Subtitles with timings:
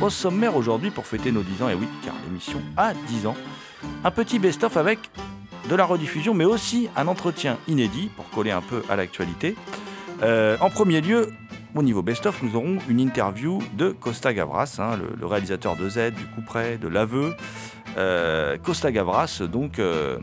[0.00, 3.34] Au sommaire aujourd'hui pour fêter nos 10 ans, et oui, car l'émission a 10 ans,
[4.04, 5.10] un petit best-of avec
[5.68, 9.56] de la rediffusion, mais aussi un entretien inédit pour coller un peu à l'actualité.
[10.22, 11.32] Euh, en premier lieu,
[11.74, 16.12] au niveau best-of, nous aurons une interview de Costa Gavras, hein, le, réalisateur de Z,
[16.12, 16.42] du coup
[16.80, 17.34] de l'aveu.
[17.96, 20.18] Euh, Costa Gavras, donc, euh,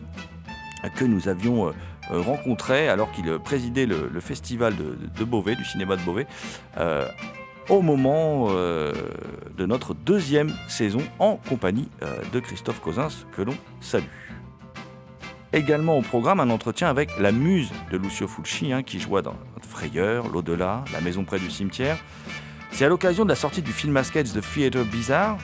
[0.96, 1.74] que nous avions
[2.10, 6.28] rencontré alors qu'il présidait le, festival de, Beauvais, du cinéma de Beauvais,
[7.70, 8.94] au moment euh,
[9.58, 14.04] de notre deuxième saison en compagnie euh, de Christophe Cosins, que l'on salue.
[15.54, 19.36] Également au programme un entretien avec la muse de Lucio Fulci, hein, qui joua dans
[19.62, 21.98] Frayeur, L'Au-delà, La maison près du cimetière.
[22.72, 25.38] C'est à l'occasion de la sortie du film à sketch The Theater Bizarre,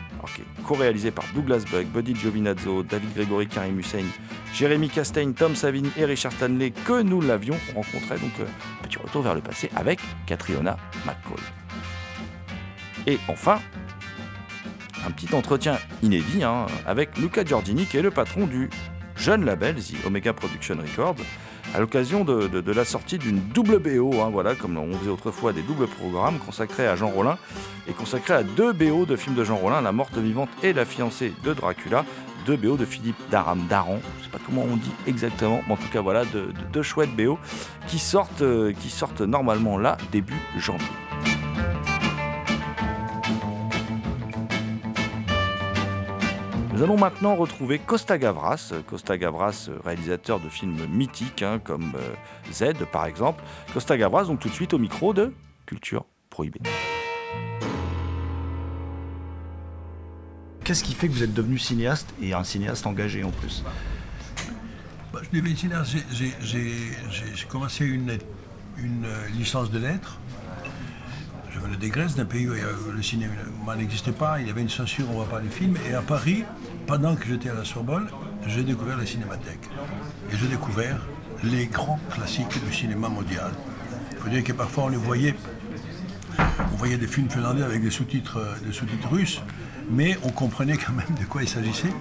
[0.66, 4.06] co-réalisé par Douglas Buck, Buddy Giovinazzo, David Gregory, Karim Hussein,
[4.54, 8.20] Jérémy Castaigne, Tom Savini et Richard Stanley, que nous l'avions rencontré.
[8.20, 8.46] Donc, euh,
[8.84, 11.61] petit retour vers le passé avec Catriona McCall.
[13.08, 13.60] Et enfin,
[15.06, 18.70] un petit entretien inédit hein, avec Luca Giordini, qui est le patron du
[19.16, 21.16] jeune label The Omega Production Records,
[21.74, 25.62] à l'occasion de, la sortie d'une double BO, hein, voilà, comme on faisait autrefois des
[25.62, 27.38] doubles programmes consacrés à Jean Rollin
[27.88, 30.86] et consacrés à deux BO de films de Jean Rollin, La Morte Vivante et La
[30.86, 32.04] Fiancée de Dracula,
[32.46, 35.78] deux BO de Philippe Daram Daran, je sais pas comment on dit exactement, mais en
[35.78, 37.38] tout cas voilà, de, de- deux chouettes BO
[38.42, 40.88] euh, qui sortent normalement là, début janvier.
[46.82, 51.94] Nous allons maintenant retrouver Costa Gavras, Costa Gavras, euh, réalisateur de films mythiques hein, comme
[51.96, 53.44] euh, Z par exemple.
[53.72, 55.32] Costa Gavras, donc tout de suite au micro de
[55.68, 56.60] Culture Prohibée.
[60.64, 63.64] Qu'est-ce qui fait que vous êtes devenu cinéaste et un cinéaste engagé en plus?
[65.14, 68.18] Bah, je devais cinéaste, j'ai- commencé une,
[68.80, 70.18] une euh, licence de lettres.
[71.54, 73.34] Je venais des Grèces, d'un pays où a- le cinéma
[73.78, 75.76] n'existait pas, il y avait une censure, on ne voit pas les films.
[75.88, 76.44] Et à Paris,
[76.88, 78.08] pendant que j'étais à la Sorbonne,
[78.48, 79.70] j'ai découvert la cinémathèque.
[80.32, 80.98] Et j'ai découvert
[81.44, 83.52] les grands classiques du cinéma mondial.
[84.12, 85.36] Il faut dire que parfois on les voyait
[86.74, 89.42] on voyait des films finlandais avec des sous-titres, euh, sous-titres russes,
[89.90, 91.92] mais on comprenait quand même de quoi il s'agissait.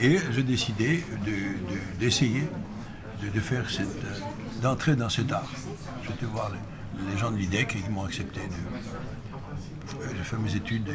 [0.00, 2.42] Et j'ai décidé de- de- d'essayer
[3.22, 5.48] de, euh, d'entrer dans cet art.
[6.02, 8.40] J'étais voir les, les gens de l'IDEC et qui m'ont accepté.
[8.40, 9.25] de-
[10.16, 10.88] J'ai fait mes études.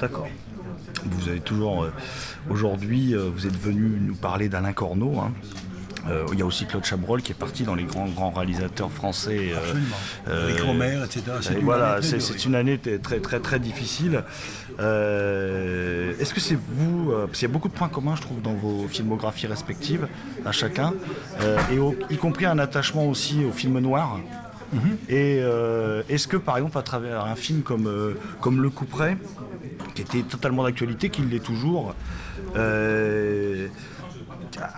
[0.00, 0.28] D'accord.
[1.04, 1.92] Vous avez toujours, euh,
[2.50, 5.18] aujourd'hui, euh, vous êtes venu nous parler d'Alain Corneau.
[5.18, 5.32] hein.
[6.08, 8.90] Euh, il y a aussi Claude Chabrol qui est parti dans les grands, grands réalisateurs
[8.90, 9.52] français.
[9.52, 9.96] euh, Absolument.
[10.44, 11.22] Avec Romer, etc.
[11.40, 14.24] C'est Et une voilà, année très c'est une année très très très difficile.
[14.80, 18.42] Euh, Est-ce que c'est vous, parce qu'il y a beaucoup de points communs, je trouve,
[18.42, 20.08] dans vos filmographies respectives,
[20.44, 20.92] à chacun,
[21.70, 24.18] et au- y compris un attachement aussi au film noir?
[25.08, 28.86] Et euh, est-ce que, par exemple, à travers un film comme, euh, comme Le Coup
[28.86, 29.16] Près,
[29.94, 31.94] qui était totalement d'actualité, qui l'est toujours,
[32.56, 33.68] euh,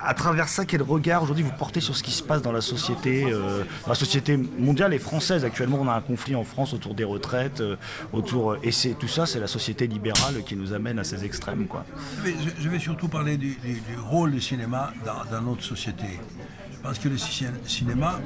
[0.03, 2.61] à travers ça, quel regard aujourd'hui vous portez sur ce qui se passe dans la
[2.61, 3.27] société,
[3.89, 7.61] la société mondiale et française Actuellement, on a un conflit en France autour des retraites,
[8.13, 11.67] autour et c'est tout ça, c'est la société libérale qui nous amène à ces extrêmes,
[11.67, 11.85] quoi.
[12.61, 13.59] Je vais, surtout parler du,
[14.09, 16.21] rôle du cinéma dans, dans notre société.
[16.83, 18.21] Pense que le ci- cinéma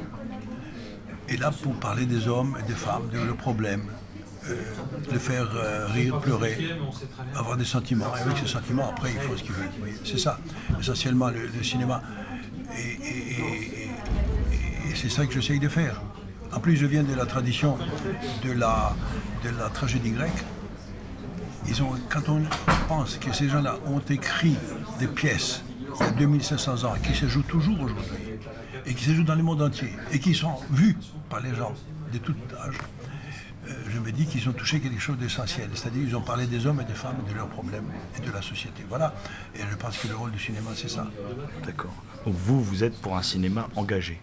[1.29, 3.85] est là pour parler des hommes et des femmes, de leurs problèmes,
[4.49, 6.59] euh, faire euh, rire, pleurer,
[7.35, 8.07] avoir des sentiments.
[8.17, 9.69] Et avec ces sentiments, après, il faut ce qu'il veut.
[9.83, 10.39] Oui, C'est ça,
[10.81, 12.03] essentiellement, le, cinéma.
[12.77, 13.89] Et,
[14.95, 16.01] c'est ça que j'essaye de faire.
[16.53, 17.77] En plus, je viens de la tradition
[18.43, 18.97] de la,
[19.45, 20.45] de la tragédie grecque.
[21.69, 22.43] Ils ont, quand on
[22.89, 24.57] pense que ces gens-là ont écrit
[24.99, 25.63] des pièces
[26.01, 28.28] il y a 2500 ans, qui se jouent toujours aujourd'hui,
[28.89, 30.97] et qui se jouent dans le monde entier, et qui sont vus
[31.29, 31.73] par les gens
[32.13, 32.35] de tout
[32.67, 32.77] âge,
[33.69, 35.69] euh, je me dis qu'ils ont touché quelque chose d'essentiel.
[35.75, 37.85] C'est-à-dire qu'ils ont parlé des hommes et des femmes, de leurs problèmes
[38.17, 38.83] et de la société.
[38.89, 39.15] Voilà.
[39.55, 41.07] Et je pense que le rôle du cinéma, c'est ça.
[41.67, 41.93] D'accord.
[42.25, 44.21] Donc vous, vous êtes pour un cinéma engagé,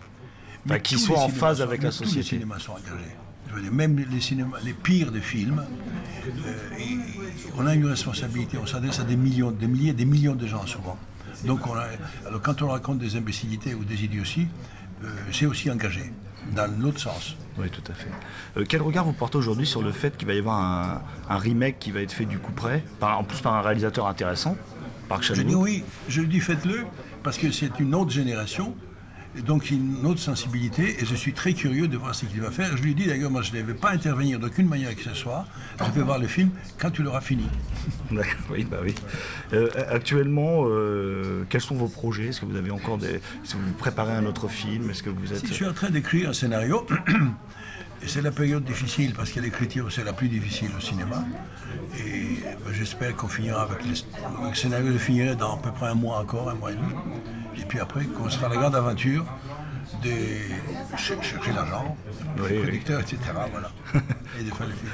[0.66, 2.30] Enfin, qui soit les en phase sont- avec la Tous les société.
[2.38, 3.16] cinémas sont engagés.
[3.50, 6.98] Je veux dire, même les, cinémas, les pires des films, euh, et-
[7.56, 8.58] on a une responsabilité.
[8.58, 10.98] On s'adresse à des millions, des milliers, des millions de gens souvent.
[11.44, 11.88] Donc, on a,
[12.28, 14.48] alors quand on raconte des imbécilités ou des idioties,
[15.04, 16.12] euh, c'est aussi engagé,
[16.56, 17.36] dans l'autre sens.
[17.58, 18.10] Oui, tout à fait.
[18.58, 21.38] Euh, quel regard vous portez aujourd'hui sur le fait qu'il va y avoir un, un
[21.38, 24.58] remake qui va être fait du coup près, par, en plus par un réalisateur intéressant,
[25.08, 26.86] Park Je dis oui, je dis faites-le,
[27.24, 28.76] parce que c'est une autre génération,
[29.42, 32.76] donc une autre sensibilité, et je suis très curieux de voir ce qu'il va faire.
[32.78, 35.46] Je lui dis d'ailleurs, moi je ne vais pas intervenir d'aucune manière que ce soit,
[35.80, 37.48] je vais voir le film quand tu l'auras fini.
[38.12, 38.96] D'accord, oui, bah oui.
[39.54, 42.28] Euh, actuellement, euh, quels sont vos projets?
[42.28, 43.16] Est-ce que vous avez encore des.
[43.16, 44.90] Est-ce que vous préparez un autre film?
[44.90, 45.40] Est-ce que vous êtes.
[45.40, 46.86] Si je suis en train d'écrire un scénario,
[48.04, 51.24] et c'est la période difficile, parce que l'écriture c'est la plus difficile au cinéma,
[51.98, 55.88] et ben, j'espère qu'on finira avec le, le scénario, je finirai dans à peu près
[55.88, 56.94] un mois encore, un mois et demi,
[57.58, 59.26] et puis après qu'on sera la grande aventure
[60.04, 60.10] de
[60.98, 61.96] ch- chercher l'argent,
[62.38, 63.18] Oui, producteurs, etc.
[63.52, 63.72] Voilà.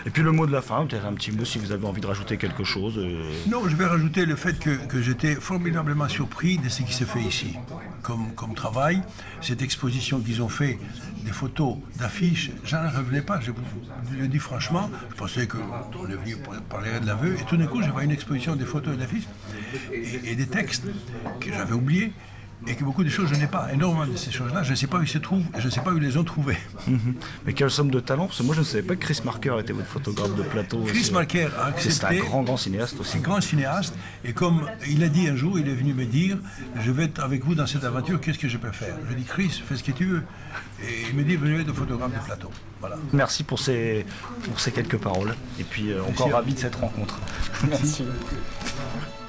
[0.05, 2.01] et puis le mot de la fin, peut-être un petit mot si vous avez envie
[2.01, 2.97] de rajouter quelque chose.
[2.97, 6.93] euh, Non, je vais rajouter le fait que, que j'étais formidablement surpris de ce qui
[6.93, 7.55] se fait ici.
[8.03, 9.01] Comme, comme travail,
[9.41, 10.77] cette exposition qu'ils ont fait
[11.23, 13.39] des photos, d'affiches, j'en revenais pas.
[13.39, 13.61] Je vous
[14.19, 16.35] le dis franchement, je pensais qu'on est venu
[16.69, 19.27] parler de l'aveu, et tout d'un coup, je vois une exposition des photos et d'affiches,
[19.93, 20.85] et, et des textes
[21.39, 22.11] que j'avais oubliés,
[22.67, 23.69] et que beaucoup de choses je n'ai pas.
[23.73, 25.71] Énormément de ces choses-là, je ne sais pas où ils se trouvent, et je ne
[25.71, 26.57] sais pas où ils les ont trouvées.
[26.87, 27.15] mhm.
[27.45, 29.55] Mais quelle somme de talent Parce que moi je ne savais pas que Chris Marker
[29.59, 30.83] était votre photographe de plateau.
[30.87, 31.09] Chris.
[31.11, 32.17] Marker a C'est un accepté.
[32.19, 33.17] grand, grand cinéaste C'est aussi.
[33.17, 36.37] un grand cinéaste, et comme il a dit un jour, il est venu me dire
[36.79, 38.95] Je vais être avec vous dans cette aventure, qu'est-ce que je peux faire?
[39.09, 40.23] Je dis Chris, fais ce que tu veux.
[40.83, 42.51] Et il me dit vais être photographe de plateau.
[42.79, 42.97] Voilà.
[43.13, 44.05] Merci pour ces,
[44.43, 45.35] pour ces quelques paroles.
[45.59, 47.19] Et puis euh, encore ravi de cette rencontre.
[47.69, 48.03] Merci.
[48.03, 48.07] Ils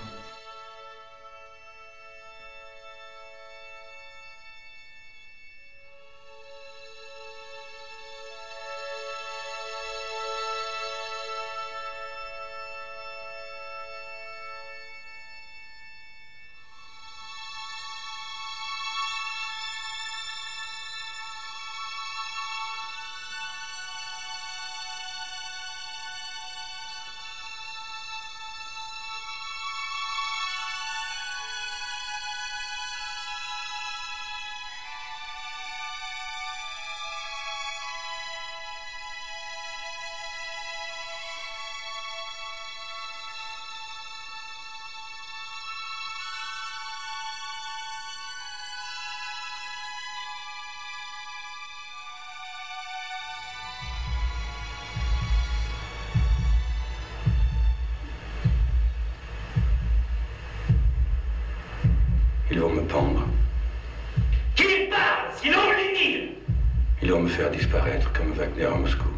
[67.32, 69.08] faire disparaître comme Wagner à Moscou.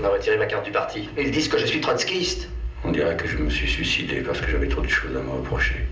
[0.00, 1.08] On a retiré ma carte du parti.
[1.18, 2.48] Ils disent que je suis trotskiste.
[2.84, 5.30] On dirait que je me suis suicidé parce que j'avais trop de choses à me
[5.30, 5.86] reprocher.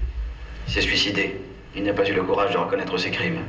[0.67, 1.37] Il s'est suicidé.
[1.77, 3.41] Il n'a pas eu le courage de reconnaître ses crimes.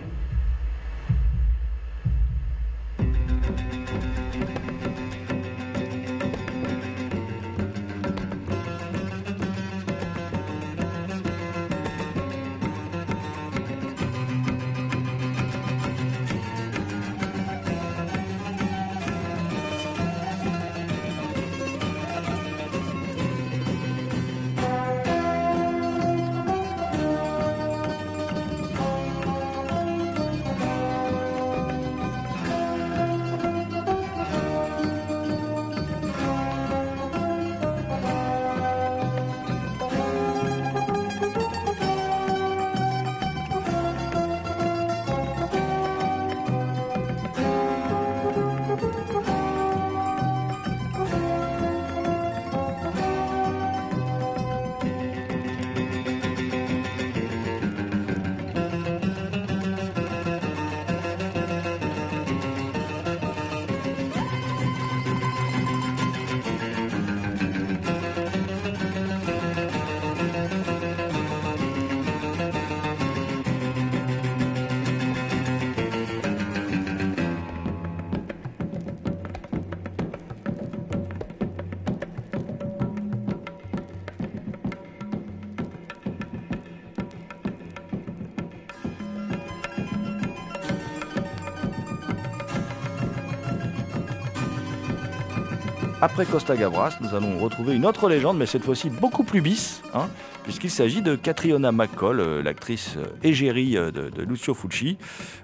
[96.13, 99.81] Après Costa Gavras, nous allons retrouver une autre légende, mais cette fois-ci beaucoup plus bis,
[99.95, 100.09] hein,
[100.43, 104.99] puisqu'il s'agit de Catriona McCall, euh, l'actrice euh, égérie euh, de, Lucio Fulci,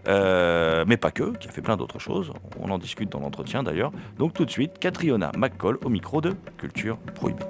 [0.08, 2.34] euh, mais pas que, qui a fait plein d'autres choses.
[2.60, 3.92] On en discute dans l'entretien d'ailleurs.
[4.20, 7.46] Donc tout de suite, Catriona McCall au micro de Culture Prohibée.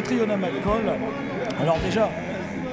[0.00, 0.96] Catriona McCall,
[1.60, 2.08] alors déjà,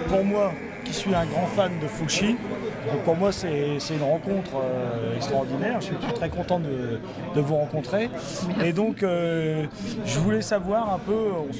[0.07, 0.53] pour moi,
[0.85, 2.37] qui suis un grand fan de Fulci,
[2.89, 7.01] donc pour moi c'est une rencontre euh, extraordinaire, je suis très content de,
[7.35, 8.09] de vous rencontrer.
[8.63, 9.65] Et donc euh,
[10.05, 11.51] je voulais savoir un peu euh,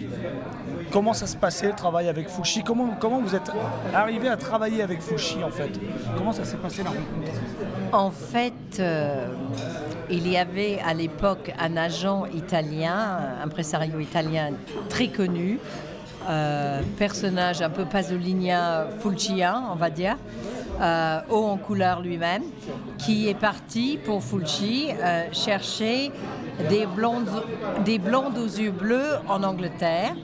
[0.94, 3.52] comment ça se passait le travail avec Fulci, comment, comment vous êtes
[3.94, 5.72] arrivé à travailler avec Fulci en fait,
[6.18, 7.12] comment ça s'est passé la rencontre?
[7.92, 8.82] En fait,
[10.10, 14.52] il y avait à l'époque un agent italien, un impresario italien
[14.90, 15.60] très connu,
[16.30, 20.18] euh, personnage un peu pasolinien, fulcien, on va dire,
[20.82, 22.44] euh, haut en couleur lui-même,
[22.98, 26.12] qui est parti pour Fulci euh, chercher
[26.70, 27.30] des blondes,
[27.86, 30.16] des blondes aux yeux bleus en Angleterre,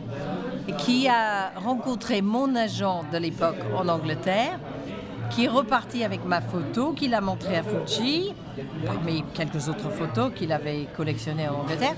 [0.67, 4.59] et qui a rencontré mon agent de l'époque en Angleterre,
[5.33, 8.33] qui est reparti avec ma photo, qu'il a montré à Fulci,
[8.85, 11.95] parmi quelques autres photos qu'il avait collectionnées en Angleterre.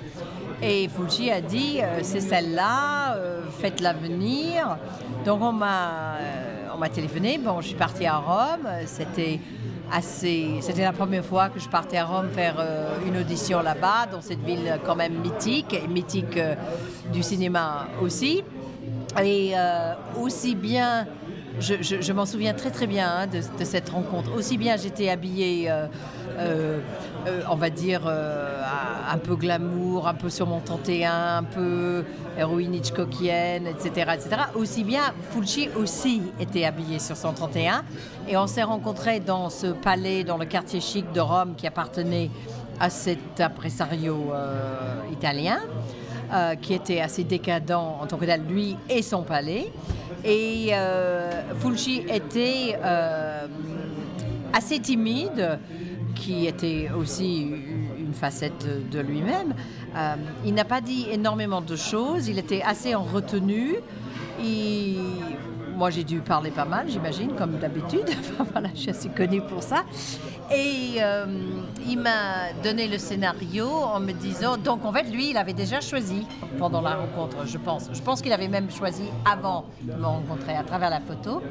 [0.61, 4.77] Et Fulci a dit, euh, c'est celle-là, euh, faites-la venir.
[5.25, 9.39] Donc on m'a euh, téléphoné, bon, je suis partie à Rome, c'était
[9.91, 10.61] assez...
[10.77, 14.43] La première fois que je partais à Rome faire euh, une audition là-bas, dans cette
[14.43, 16.39] ville quand même mythique, et mythique
[17.11, 18.43] du cinéma aussi.
[19.23, 19.53] Et
[20.21, 21.07] aussi bien,
[21.59, 25.87] je, m'en souviens très très bien hein, de, cette rencontre, aussi bien j'étais habillée, euh,
[26.37, 26.79] euh,
[27.27, 32.03] euh, on va dire, un peu glamour, un peu sur mon 31, un peu
[32.37, 34.41] héroïne Hitchcockienne, etc., etc.
[34.55, 37.83] Aussi bien, Fulci aussi était habillé sur son 31.
[38.27, 42.29] Et on s'est rencontrés dans ce palais, dans le quartier chic de Rome qui appartenait
[42.79, 44.33] à cet impresario
[45.11, 45.59] italien
[46.31, 49.71] euh, qui était assez décadent en tant que tel, lui et son palais.
[50.23, 51.29] Et euh,
[51.59, 53.47] Fulci était euh,
[54.53, 55.59] assez timide,
[56.15, 57.47] qui était aussi
[57.99, 59.53] une facette de lui-même.
[60.45, 63.75] Il n'a pas dit énormément de choses, il était assez en retenue.
[65.75, 68.09] Moi, j'ai dû parler pas mal, j'imagine, comme d'habitude.
[68.53, 69.83] Voilà, je suis assez connue pour ça.
[70.51, 71.25] Et euh,
[71.87, 74.57] il m'a donné le scénario en me disant.
[74.57, 76.25] Donc, en fait, lui, il avait déjà choisi
[76.59, 77.89] pendant la rencontre, je pense.
[77.91, 81.41] Je pense qu'il avait même choisi avant de me rencontrer à travers la photo,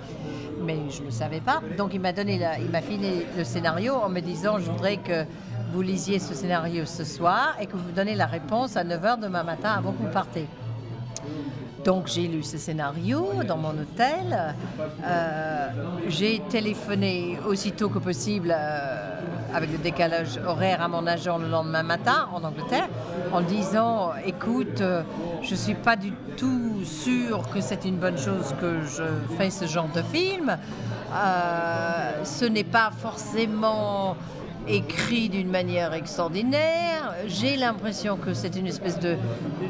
[0.62, 1.60] mais je ne le savais pas.
[1.76, 4.98] Donc, il m'a donné, la- il m'a filé le scénario en me disant Je voudrais
[4.98, 5.24] que
[5.72, 9.42] vous lisiez ce scénario ce soir et que vous donnez la réponse à 9h demain
[9.42, 10.46] matin avant que vous partez.
[11.84, 14.54] Donc j'ai lu ce scénario dans mon hôtel.
[15.04, 15.68] Euh,
[16.08, 19.20] j'ai téléphoné aussitôt que possible euh,
[19.54, 22.88] avec le décalage horaire à mon agent le lendemain matin en Angleterre
[23.32, 25.02] en disant écoute, euh,
[25.42, 29.04] je ne suis pas du tout sûre que c'est une bonne chose que je
[29.36, 30.56] fais ce genre de film.
[32.24, 34.16] Ce n'est pas forcément
[34.68, 37.14] écrit d'une manière extraordinaire.
[37.26, 39.16] J'ai l'impression que c'est une espèce de,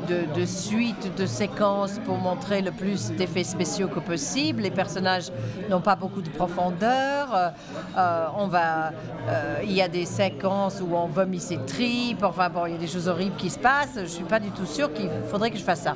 [0.09, 4.63] de, suite de séquences pour montrer le plus d'effets spéciaux que possible.
[4.63, 5.31] Les personnages
[5.69, 7.35] n'ont pas beaucoup de profondeur.
[7.35, 7.49] Euh,
[7.97, 8.93] euh, on va,
[9.29, 12.23] euh, il y a des séquences où on vomit ses tripes.
[12.23, 13.95] Enfin bon, il y a des choses horribles qui se passent.
[13.97, 15.95] Je ne suis pas du tout sûre qu'il faudrait que je fasse ça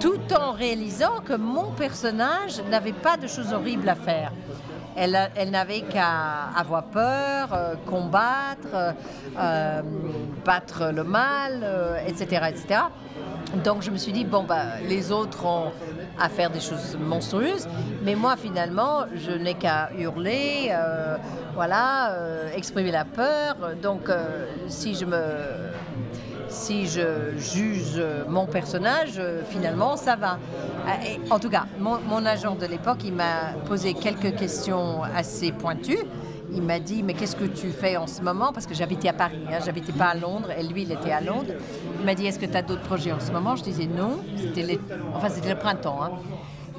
[0.00, 4.32] tout en réalisant que mon personnage n'avait pas de choses horribles à faire.
[4.96, 8.94] Elle, n'avait qu'à avoir peur, euh, combattre,
[9.38, 9.82] euh,
[10.44, 12.80] battre le mal, euh, etc., etc.
[13.64, 15.72] Donc je me suis dit, bon, bah, les autres ont
[16.18, 17.68] à faire des choses monstrueuses,
[18.02, 20.72] mais moi finalement, je n'ai qu'à hurler,
[21.54, 22.16] voilà,
[22.54, 23.56] exprimer la peur.
[23.80, 24.10] Donc
[24.68, 25.18] si je me
[26.54, 30.38] si je juge mon personnage, euh, finalement, ça va.
[30.86, 36.04] Euh, en tout cas, mon, agent de l'époque, il m'a posé quelques questions assez pointues.
[36.52, 38.52] Il m'a dit, mais qu'est-ce que tu fais en ce moment?
[38.52, 41.20] Parce que j'habitais à Paris, hein, j'habitais pas à Londres, et lui, il était à
[41.20, 41.52] Londres.
[41.98, 43.56] Il m'a dit, est-ce que tu as d'autres projets en ce moment?
[43.56, 44.20] Je disais non,
[45.14, 46.02] enfin, c'était le printemps.
[46.02, 46.10] hein.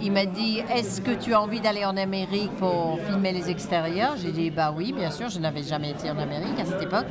[0.01, 4.15] Il m'a dit, est-ce que tu as envie d'aller en Amérique pour filmer les extérieurs?
[4.21, 7.05] J'ai dit, bah oui, bien sûr, je n'avais jamais été en Amérique à cette époque.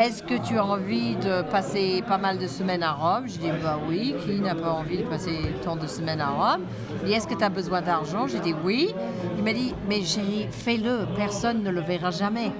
[0.00, 3.24] Est-ce que tu as envie de passer pas mal de semaines à Rome?
[3.26, 6.62] Je dis bah oui, qui n'a pas envie de passer tant de semaines à Rome?
[7.02, 8.26] Il dit est-ce que tu as besoin d'argent?
[8.26, 8.94] J'ai dit oui.
[9.36, 10.02] Il m'a dit mais
[10.50, 12.52] fais-le, personne ne le verra jamais.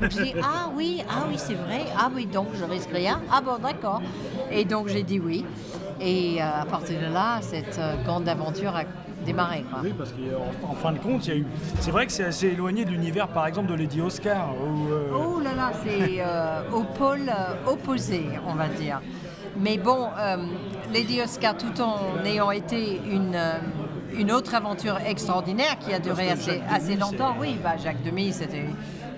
[0.00, 3.20] Donc j'ai dit ah oui, ah oui c'est vrai, ah oui donc je risque rien.
[3.32, 4.02] Ah bon d'accord.
[4.50, 5.44] Et donc j'ai dit oui.
[6.00, 8.84] Et euh, à partir de là, cette euh, grande aventure a
[9.34, 9.80] quoi.
[9.82, 11.46] Oui, parce qu'en en fin de compte, il y a eu.
[11.80, 14.50] C'est vrai que c'est assez éloigné de l'univers, par exemple, de Lady Oscar.
[14.54, 19.00] Où, euh, Oh là là, c'est euh, au pôle euh, opposé, on va dire.
[19.58, 20.08] Mais bon,
[20.92, 23.36] Lady Oscar, tout en ayant été une,
[24.16, 28.66] une autre aventure extraordinaire qui a duré assez, assez longtemps, oui, bah, Jacques Demy, c'était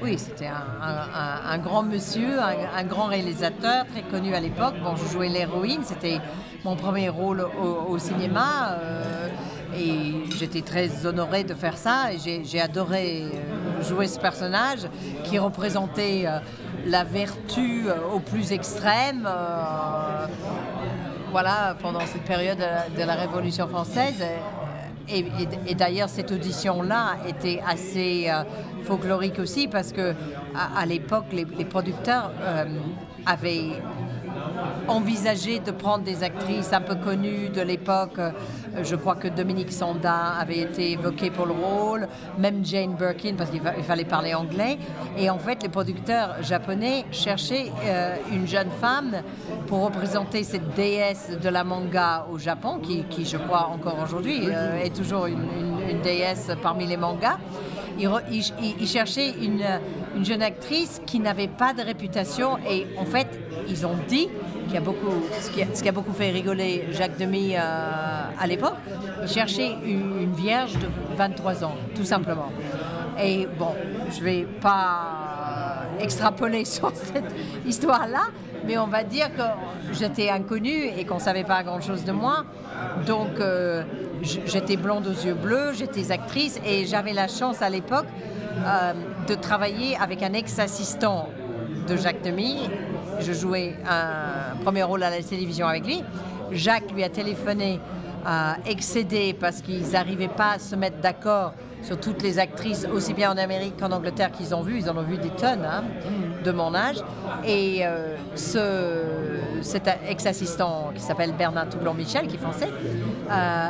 [0.02, 4.40] oui, c'était un, un- un- un grand monsieur, un, un grand réalisateur, très connu à
[4.40, 4.74] l'époque.
[4.82, 6.18] Bon, je jouais l'héroïne, c'était
[6.64, 8.78] mon premier rôle au, au cinéma.
[8.80, 9.28] euh,
[9.74, 14.80] et j'étais très honorée de faire ça et j'ai adoré euh, jouer ce personnage
[15.24, 16.38] qui représentait euh,
[16.86, 19.28] la vertu euh, au plus extrême.
[21.30, 24.22] voilà, pendant cette période de, la Révolution française.
[25.08, 28.30] Et, d'ailleurs, cette audition-là était assez
[28.84, 30.14] folklorique aussi parce que
[30.54, 32.30] à, l'époque, les, producteurs
[33.26, 33.72] avaient
[34.88, 38.18] envisagé de prendre des actrices un peu connues de l'époque.
[38.18, 38.30] Euh,
[38.82, 43.50] Je crois que Dominique Sanda avait été évoquée pour le rôle, même Jane Birkin parce
[43.50, 44.78] qu'il fa- il fallait parler anglais.
[45.18, 49.12] Et en fait, les producteurs japonais cherchaient euh, une jeune femme
[49.66, 54.82] pour représenter cette déesse de la manga au Japon, qui, je crois encore aujourd'hui euh,
[54.82, 57.36] est toujours une, déesse parmi les mangas.
[57.98, 59.62] Ils cherchaient une,
[60.16, 63.28] une jeune actrice qui n'avait pas de réputation et en fait,
[63.68, 64.28] ils ont dit
[64.72, 67.58] qui a beaucoup, ce, qui a, beaucoup fait rigoler Jacques Demy euh,
[68.40, 68.76] à l'époque,
[69.20, 72.50] ils cherchaient une, vierge de 23 ans, tout simplement.
[73.22, 73.74] Et bon,
[74.10, 77.34] je ne vais pas extrapoler sur cette
[77.66, 78.28] histoire-là,
[78.66, 79.42] mais on va dire que
[79.92, 82.44] j'étais inconnue et qu'on ne savait pas grand-chose de moi.
[83.06, 83.82] Donc, euh,
[84.22, 88.06] j'étais blonde aux yeux bleus, j'étais actrice et j'avais la chance à l'époque
[88.64, 88.92] euh,
[89.28, 91.28] de travailler avec un ex-assistant
[91.86, 92.70] de Jacques Demy.
[93.20, 96.02] Je jouais un premier rôle à la télévision avec lui.
[96.50, 97.78] Jacques lui a téléphoné
[98.24, 103.12] à excéder parce qu'ils n'arrivaient pas à se mettre d'accord sur toutes les actrices, aussi
[103.12, 104.78] bien en Amérique qu'en Angleterre qu'ils ont vu.
[104.78, 105.84] Ils en ont vu des tonnes hein,
[106.44, 106.96] de mon âge.
[107.44, 112.68] Et euh, ce, cet ex-assistant qui s'appelle Bernard Toublon-Michel, qui est français,
[113.30, 113.68] euh,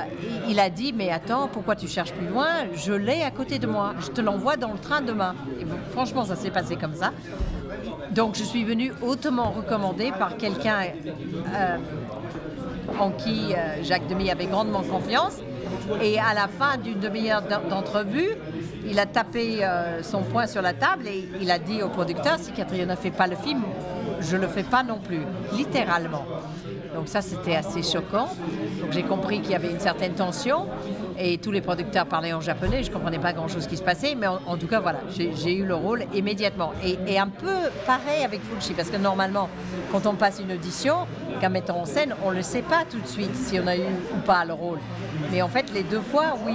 [0.49, 2.49] il a dit Mais attends, pourquoi tu cherches plus loin?
[2.75, 3.95] Je l'ai à côté de moi.
[4.01, 5.35] Je te l'envoie dans le train demain.
[5.61, 7.13] Et franchement, ça s'est passé comme ça.
[8.11, 10.83] Donc je suis venue hautement recommandée par quelqu'un
[11.55, 11.77] euh,
[12.99, 15.39] en qui euh, Jacques Demy avait grandement confiance.
[16.03, 18.31] Et à la fin d'une demi-heure d'en- d'entrevue,
[18.87, 22.39] il a tapé euh, son poing sur la table et il a dit au producteur,
[22.39, 23.63] si Catherine ne fait pas le film,
[24.21, 25.23] je ne le fais pas non plus,
[25.55, 26.25] littéralement.
[26.95, 28.29] Donc ça, c'était assez choquant.
[28.91, 30.67] J'ai compris qu'il y avait une certaine tension
[31.23, 32.83] et tous les producteurs parlaient en japonais.
[32.83, 35.65] Je ne comprenais pas grand-chose qui se passait, mais en, tout cas, voilà, j'ai eu
[35.65, 36.73] le rôle immédiatement.
[36.85, 39.49] Et, et un peu pareil avec Fulci, parce que normalement,
[39.93, 41.07] quand on passe une audition,
[41.41, 43.77] qu'un metteur en scène, on ne le sait pas tout de suite si on a
[43.77, 43.81] eu
[44.15, 44.79] ou pas le rôle.
[45.31, 46.55] Mais en fait, les deux fois, oui.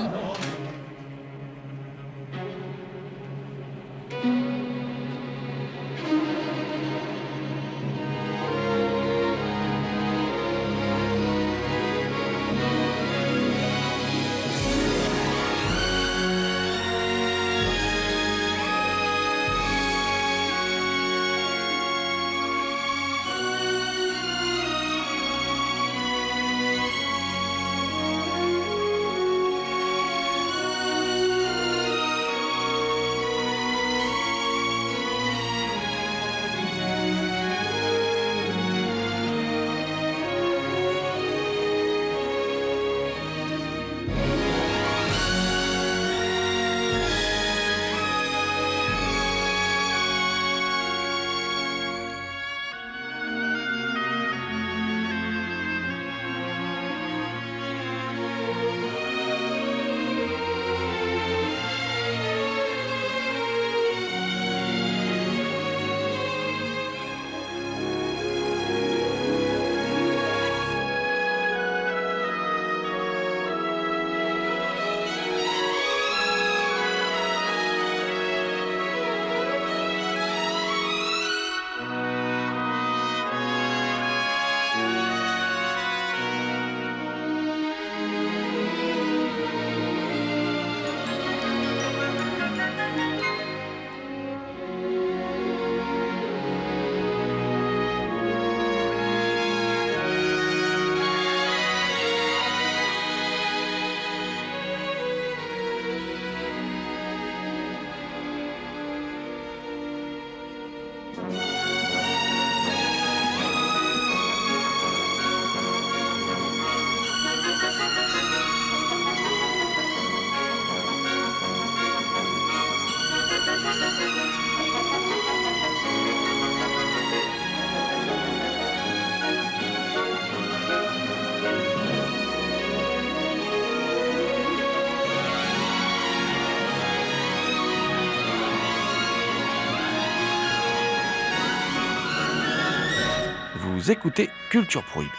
[143.89, 145.11] Écoutez Culture Prohibée.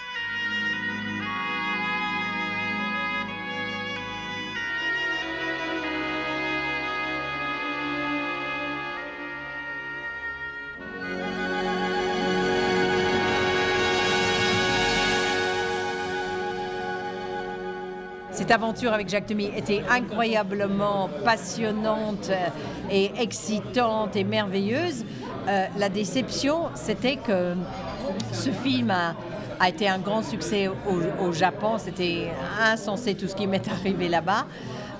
[18.32, 22.48] Cette aventure avec Jacques Demy était incroyablement passionnante euh,
[22.90, 25.04] et excitante et merveilleuse.
[25.48, 27.54] Euh, la déception, c'était que
[28.38, 29.14] ce film a,
[29.60, 31.76] a été un grand succès au, Japon.
[31.78, 32.30] C'était
[32.62, 34.46] insensé tout ce qui m'est arrivé là-bas.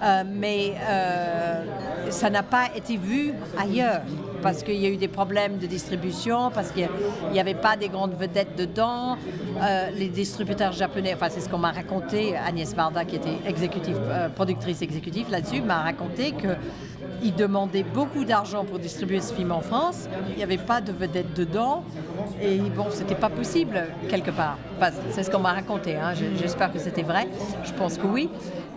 [0.00, 1.64] Euh, mais euh,
[2.10, 4.02] ça n'a pas été vu ailleurs
[4.42, 6.88] parce qu'il y a eu des problèmes de distribution, parce qu'il
[7.32, 9.16] n'y avait pas des grandes vedettes dedans.
[9.60, 13.38] Euh, les distributeurs japonais, enfin c'est ce qu'on m'a raconté, Agnès Varda qui était
[14.36, 16.54] productrice exécutive là-dessus, m'a raconté que
[17.22, 20.08] ils demandaient beaucoup d'argent pour distribuer ce film en France.
[20.30, 21.84] Il n'y avait pas de vedettes dedans.
[22.40, 24.56] Et bon, c'était pas possible, quelque part.
[24.78, 25.96] Enfin, c'est ce qu'on m'a raconté.
[25.96, 26.12] hein.
[26.14, 27.28] Je- J'espère que c'était vrai.
[27.64, 28.28] Je pense que oui.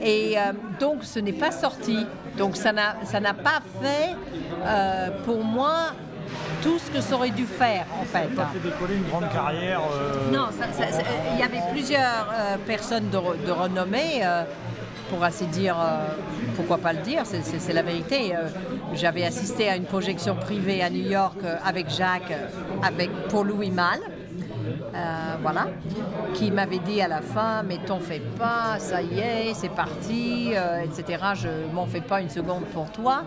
[0.02, 1.98] Et euh, donc, ce n'est pas sorti.
[2.38, 4.16] Donc, ça n'a pas fait,
[4.66, 5.92] euh, pour moi,
[6.64, 8.30] tout ce que ça aurait dû faire, en fait.
[8.36, 9.82] Ça fait décoller une grande carrière.
[9.94, 10.48] euh, Non,
[11.34, 14.24] il y avait plusieurs euh, personnes de, re- de renommée,
[15.12, 16.08] pour ainsi dire, euh,
[16.56, 18.34] pourquoi pas le dire, c'est- la vérité.
[18.36, 18.48] Euh,
[18.94, 22.34] J'avais assisté à une projection privée à New York euh, avec Jacques,
[22.84, 24.00] avec, pour Louis Malle.
[25.42, 25.68] Voilà,
[26.36, 30.52] qui m'avait dit à la fin, mais t'en fais pas, ça y est, c'est parti,
[30.86, 31.24] etc.
[31.34, 33.24] Je m'en fais pas une seconde pour toi.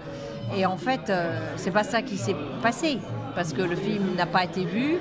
[0.57, 1.13] Et en fait,
[1.57, 2.99] c'est pas ça qui s'est passé,
[3.35, 4.99] parce que le film n'a pas été vu.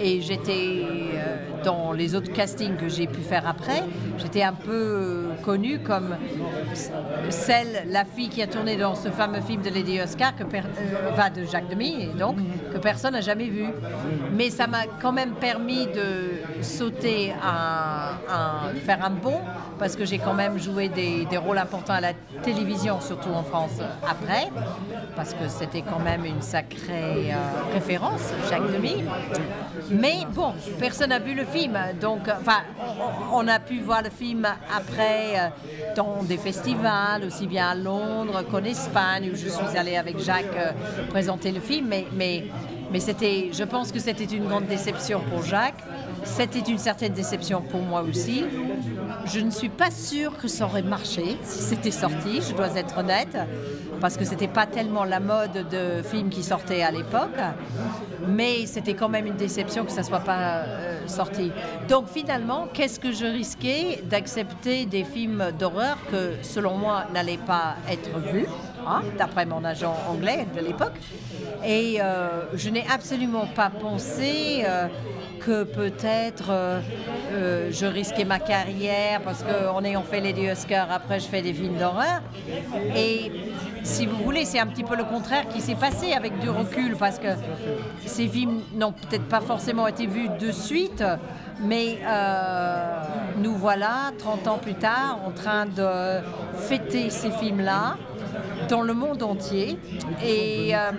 [0.00, 3.82] Et j'étais euh, dans les autres castings que j'ai pu faire après,
[4.18, 6.16] j'étais un peu euh, connue comme
[7.30, 11.10] celle, la fille qui a tourné dans ce fameux film de Lady Oscar, que euh,
[11.14, 12.36] va de Jacques Demy, donc
[12.72, 13.66] que personne n'a jamais vu.
[14.32, 19.40] Mais ça m'a quand même permis de sauter un- faire un bond,
[19.78, 23.80] parce que j'ai quand même joué des, rôles importants à la télévision, surtout en France
[24.08, 24.48] après,
[25.16, 27.32] parce que c'était quand même une sacrée
[27.72, 29.04] référence, Jacques Demy.
[29.90, 32.62] Mais bon, personne n'a vu le film, donc enfin,
[33.32, 35.48] on, on a pu voir le film après euh,
[35.96, 40.56] dans des festivals, aussi bien à Londres qu'en Espagne, où je suis allée avec Jacques
[40.56, 40.72] euh,
[41.10, 42.44] présenter le film, mais, mais,
[42.92, 45.82] mais c'était, je pense que c'était une grande déception pour Jacques.
[46.24, 48.44] C'était une certaine déception pour moi aussi.
[49.24, 52.98] Je ne suis pas sûre que ça aurait marché si c'était sorti, je dois être
[52.98, 53.36] honnête,
[54.00, 57.38] parce que c'était pas tellement la mode de films qui sortaient à l'époque,
[58.28, 61.50] mais c'était quand même une déception que ça soit pas euh, sorti.
[61.88, 67.76] Donc finalement, qu'est-ce que je risquais d'accepter des films d'horreur que, selon moi, n'allaient pas
[67.90, 68.46] être vus,
[68.86, 70.94] hein, d'après mon agent anglais de l'époque,
[71.64, 74.64] et euh, je n'ai absolument pas pensé.
[74.64, 74.88] euh,
[75.44, 81.26] que peut-être euh, je risquais ma carrière parce qu'en ayant fait les Oscars, après je
[81.26, 82.22] fais des films d'horreur.
[82.96, 83.32] Et
[83.82, 86.96] si vous voulez, c'est un petit peu le contraire qui s'est passé avec du recul
[86.96, 87.28] parce que
[88.06, 91.02] ces films n'ont peut-être pas forcément été vus de suite,
[91.60, 91.98] mais
[93.38, 96.20] nous voilà, 30 ans plus tard, en train de
[96.56, 97.96] fêter ces films-là
[98.68, 99.78] dans le monde entier.
[100.24, 100.90] Et euh,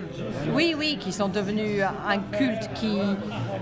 [0.54, 2.98] oui, oui, qui sont devenus un culte qui,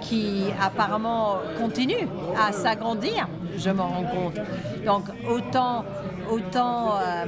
[0.00, 2.08] qui apparemment continue
[2.38, 4.40] à s'agrandir, je m'en rends compte.
[4.84, 5.84] Donc autant,
[6.30, 7.24] autant euh,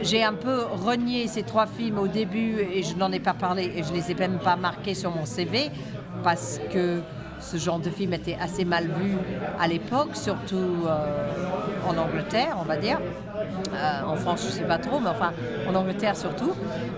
[0.00, 3.72] j'ai un peu renié ces trois films au début et je n'en ai pas parlé
[3.76, 5.70] et je les ai même pas marqués sur mon CV
[6.22, 7.00] parce que
[7.40, 9.16] ce genre de film était assez mal vu
[9.60, 10.96] à l'époque, surtout euh,
[11.88, 12.98] en Angleterre, on va dire.
[13.74, 15.32] Euh, en France, je ne sais pas trop, mais enfin,
[15.68, 16.52] en Angleterre surtout.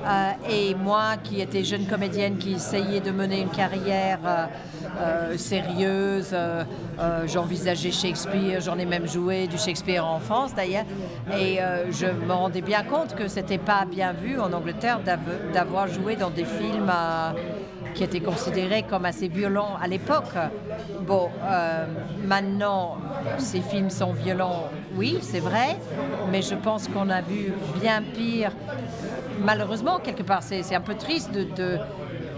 [0.06, 4.18] Euh, et moi, qui étais jeune comédienne, qui essayais de mener une carrière
[5.36, 6.34] sérieuse,
[7.26, 10.84] j'envisageais Shakespeare, j'en ai même joué du Shakespeare en France d'ailleurs,
[11.38, 11.58] et
[11.90, 16.16] je me rendais bien compte que c'était pas bien vu en Angleterre d'av- d'avoir joué
[16.16, 16.90] dans des films
[17.94, 20.32] qui étaient considérés comme assez violents à l'époque.
[21.06, 21.86] Bon, euh,
[22.24, 22.96] maintenant,
[23.38, 24.64] ces films sont violents,
[24.96, 25.76] oui, c'est vrai,
[26.30, 28.52] mais je pense qu'on a vu bien pire.
[29.40, 31.44] Malheureusement, quelque part, c'est un peu triste de,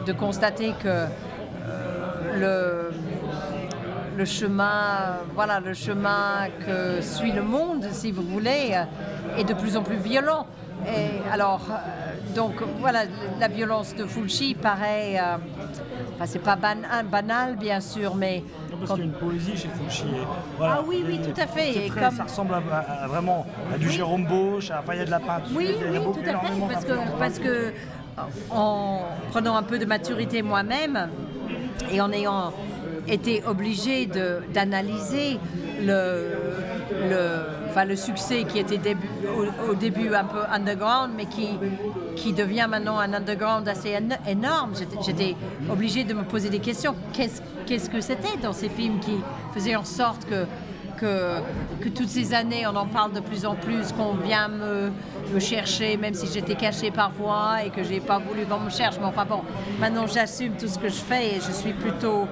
[0.07, 1.07] de- constater que euh,
[2.37, 2.93] le,
[4.19, 8.77] le chemin, voilà, le chemin que suit le monde, si vous voulez,
[9.39, 10.47] est de plus en plus violent.
[10.87, 13.01] Et alors, euh, donc voilà,
[13.41, 15.37] la violence de Fulci paraît, euh,
[16.15, 19.57] enfin c'est pas ban- banal bien sûr, mais Parce quand- qu'il y a une poésie
[19.57, 20.03] chez Fulci.
[20.05, 20.27] et
[20.59, 20.77] voilà.
[20.79, 23.47] Ah oui, oui, Et tout à fait, c'est et très- comme- Ça ressemble à, vraiment
[23.73, 23.93] à du Oui.
[23.93, 25.57] Jérôme Bosch, à, enfin, il y a de la peinture.
[25.57, 27.73] Oui, il y a- oui, beaucoup- tout à fait, parce que, parce que
[28.51, 31.09] en prenant un peu de maturité moi-même
[31.93, 32.53] et en ayant
[33.09, 35.39] été obligé de- d'analyser
[35.83, 36.29] le,
[37.11, 37.19] le,
[37.71, 38.97] enfin, le succès qui était
[39.69, 41.49] au, début un peu underground, mais qui,
[42.17, 44.73] qui devient maintenant un underground assez éno- énorme.
[45.05, 45.37] J'étais-
[45.71, 46.95] obligée de me poser des questions.
[47.13, 49.17] Qu'est-ce qu'est-ce que c'était dans ces films qui
[49.55, 50.45] faisaient en sorte que,
[50.99, 51.37] que,
[51.81, 54.91] que toutes ces années, on en parle de plus en plus, qu'on vient me,
[55.33, 58.97] me chercher, même si j'étais cachée parfois et que j'ai pas voulu qu'on me cherche.
[59.01, 59.41] Mais enfin bon,
[59.81, 62.27] maintenant j'assume tout ce que je fais et je suis plutôt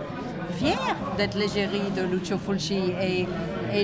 [0.60, 3.26] fière d'être l'égérie de Lucio Fulci et,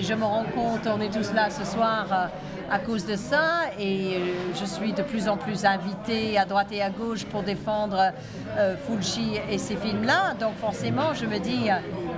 [0.03, 2.27] je me rends compte, on est tous là ce soir euh,
[2.71, 4.19] à cause de ça et euh,
[4.61, 8.13] je suis de plus en plus invitée à droite et à gauche pour défendre
[8.59, 10.35] euh, Fulci et ces films-là.
[10.39, 11.69] Donc forcément, je me dis,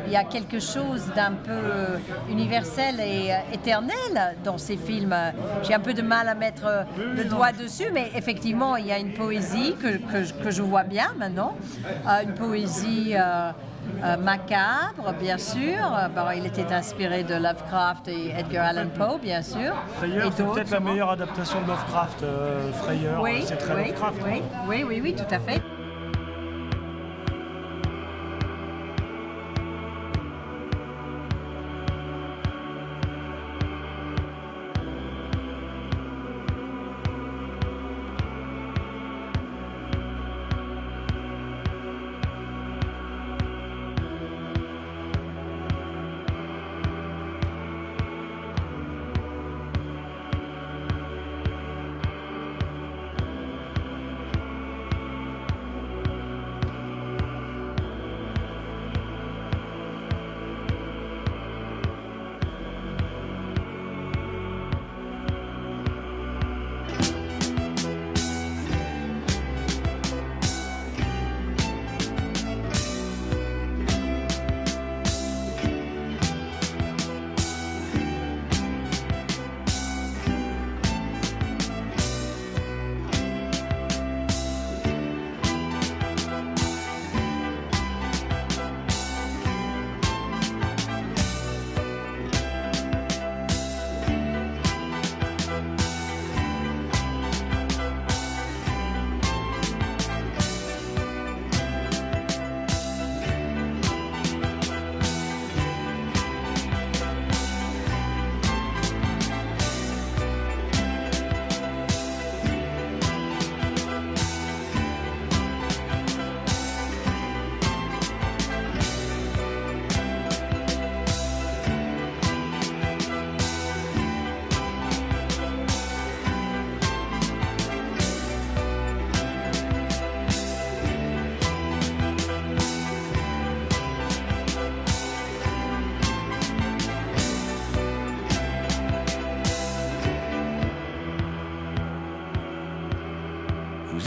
[0.06, 1.98] il y a quelque chose d'un peu
[2.30, 5.14] universel et éternel dans ces films.
[5.62, 8.98] J'ai un peu de mal à mettre le doigt dessus, mais effectivement, il y a
[8.98, 11.54] une poésie que, je- vois bien maintenant,
[12.24, 13.14] une poésie
[14.02, 15.78] euh, macabre, bien sûr.
[16.36, 19.74] Il était inspiré de Lovecraft et Edgar Allan Poe, bien sûr.
[20.04, 23.22] Et c'est peut-être la meilleure adaptation de Lovecraft, euh, Frayeur.
[23.22, 24.16] Oui, c'est très oui, Lovecraft.
[24.24, 25.60] oui, oui, oui, oui, tout à fait.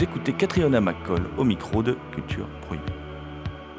[0.02, 2.92] Écoutez Catriona McCall au micro de Culture Prohibée.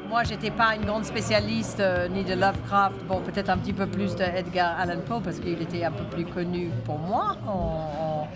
[0.08, 3.86] Moi, j'étais pas une grande spécialiste euh, ni de Lovecraft, bon, peut-être un petit peu
[3.86, 8.26] plus de Edgar Allan Poe parce qu'il était un peu plus connu pour moi en,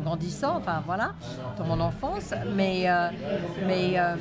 [0.00, 1.14] grandissant, enfin voilà,
[1.56, 2.34] dans mon enfance.
[2.56, 3.10] Mais, euh,
[3.64, 4.16] mais euh,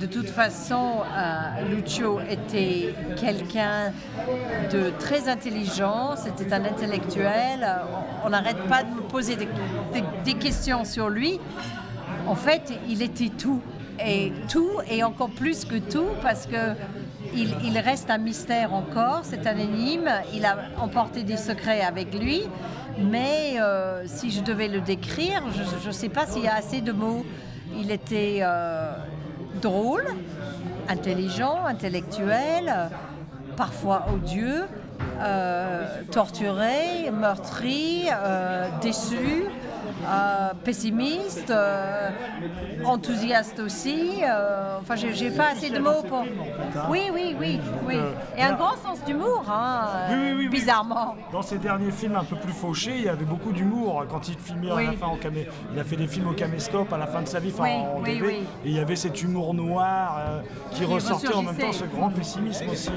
[0.00, 1.02] de toute façon,
[1.70, 3.92] Lucio était quelqu'un
[4.72, 7.68] de très intelligent, c'était un intellectuel.
[8.24, 11.38] On- n'arrête pas de me poser des questions sur lui.
[12.26, 13.60] En fait, il était tout.
[14.04, 16.74] Et tout, et encore plus que tout, parce que
[17.34, 20.10] il, reste un mystère encore, c'est un énigme.
[20.34, 22.42] Il a emporté des secrets avec lui.
[22.98, 25.42] Mais euh, si je devais le décrire,
[25.82, 27.24] je ne sais pas s'il y a assez de mots.
[27.78, 28.92] Il était euh,
[29.62, 30.04] drôle,
[30.88, 32.90] intelligent, intellectuel,
[33.56, 34.64] parfois odieux,
[35.20, 38.06] euh, torturé, meurtri,
[38.82, 39.44] déçu,
[40.06, 42.10] euh, pessimiste, euh,
[42.84, 44.22] enthousiaste aussi.
[44.22, 46.24] euh, enfin, j'ai j'ai pas assez de mots pour.
[46.88, 47.96] Oui, oui, oui, oui.
[48.36, 51.14] Et un grand sens d'humour, hein, Oui, oui, oui, bizarrement.
[51.32, 54.38] Dans ses derniers films un peu plus fauchés, il y avait beaucoup d'humour quand il
[54.38, 55.48] filmait à la fin en camé.
[55.72, 58.02] Il a fait des films au caméscope à la fin de sa vie, enfin, en
[58.02, 58.20] oui.
[58.64, 62.68] et il y avait cet humour noir qui, ressortait en même temps, ce grand pessimisme
[62.70, 62.90] aussi.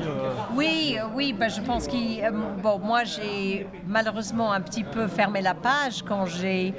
[0.55, 2.23] Oui, oui, ben, je pense qu'il.
[2.61, 6.73] Bon, moi, j'ai malheureusement un petit peu fermé la page quand j'ai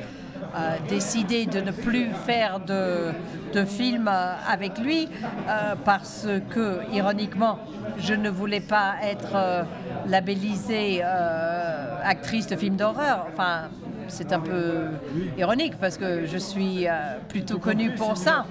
[0.56, 3.12] euh, décidé de ne plus faire de,
[3.54, 5.08] de films euh, avec lui
[5.48, 7.58] euh, parce que, ironiquement,
[7.98, 9.62] je ne voulais pas être euh,
[10.06, 11.02] labellisée
[12.04, 13.26] actrice de film d'horreur.
[13.32, 13.68] Enfin,
[14.08, 14.86] c'est un peu
[15.38, 16.92] ironique parce que je suis euh,
[17.28, 18.44] plutôt connue pour ça.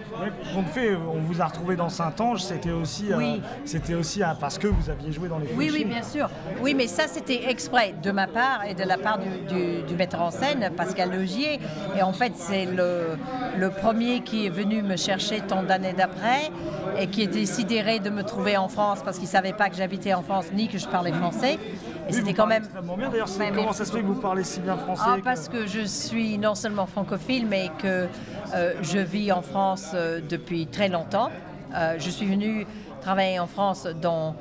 [0.53, 3.41] Donc fait, on vous a retrouvé dans Saint-Ange, c'était aussi, euh, Oui.
[3.65, 5.83] c'était aussi euh, parce que vous aviez joué dans les Oui, Fulci.
[5.83, 6.29] oui, bien sûr.
[6.61, 9.95] Oui, mais ça, c'était exprès de ma part et de la part du, du- du
[9.95, 11.59] metteur en scène, Pascal Logier.
[11.97, 13.17] Et en fait, c'est le,
[13.57, 16.49] le premier qui est venu me chercher tant d'années d'après
[16.99, 19.75] et qui est décidé de me trouver en France parce qu'il ne savait pas que
[19.75, 21.57] j'habitais en France ni que je parlais français.
[22.07, 22.63] Oui, c'était quand même.
[22.63, 23.09] extrêmement bien.
[23.09, 25.15] D'ailleurs, c'est- Ouais, comment mais- ça se fait que vous parlez si bien français Ah,
[25.17, 28.07] que- parce que je suis non seulement francophile, mais que
[28.55, 31.29] euh, je vis en France euh, depuis très longtemps.
[31.75, 32.65] Euh, je suis venue
[33.01, 34.35] travailler en France dans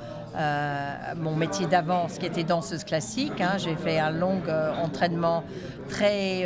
[1.18, 3.38] mon métier d'avant, ce qui était danseuse classique.
[3.42, 3.58] hein.
[3.58, 4.40] J'ai fait un long
[4.82, 5.44] entraînement
[5.90, 6.44] très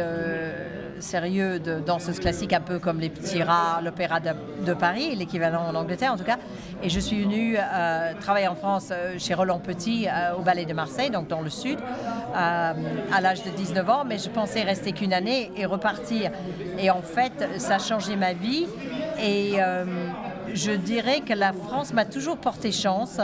[1.00, 5.74] sérieux de danseuse classique, un peu comme les petits rats, l'opéra de, Paris, l'équivalent en
[5.74, 6.38] Angleterre en tout cas.
[6.82, 10.64] Et je suis venue euh, travailler en France euh, chez Roland Petit euh, au Ballet
[10.64, 11.78] de Marseille, donc dans le sud,
[12.35, 12.74] à
[13.20, 14.04] l'âge de 19 ans.
[14.04, 16.30] Mais je pensais rester qu'une année et repartir.
[16.78, 18.66] Et en fait, ça a changé ma vie.
[19.18, 19.56] Et
[20.52, 23.18] je dirais que la France m'a toujours porté chance.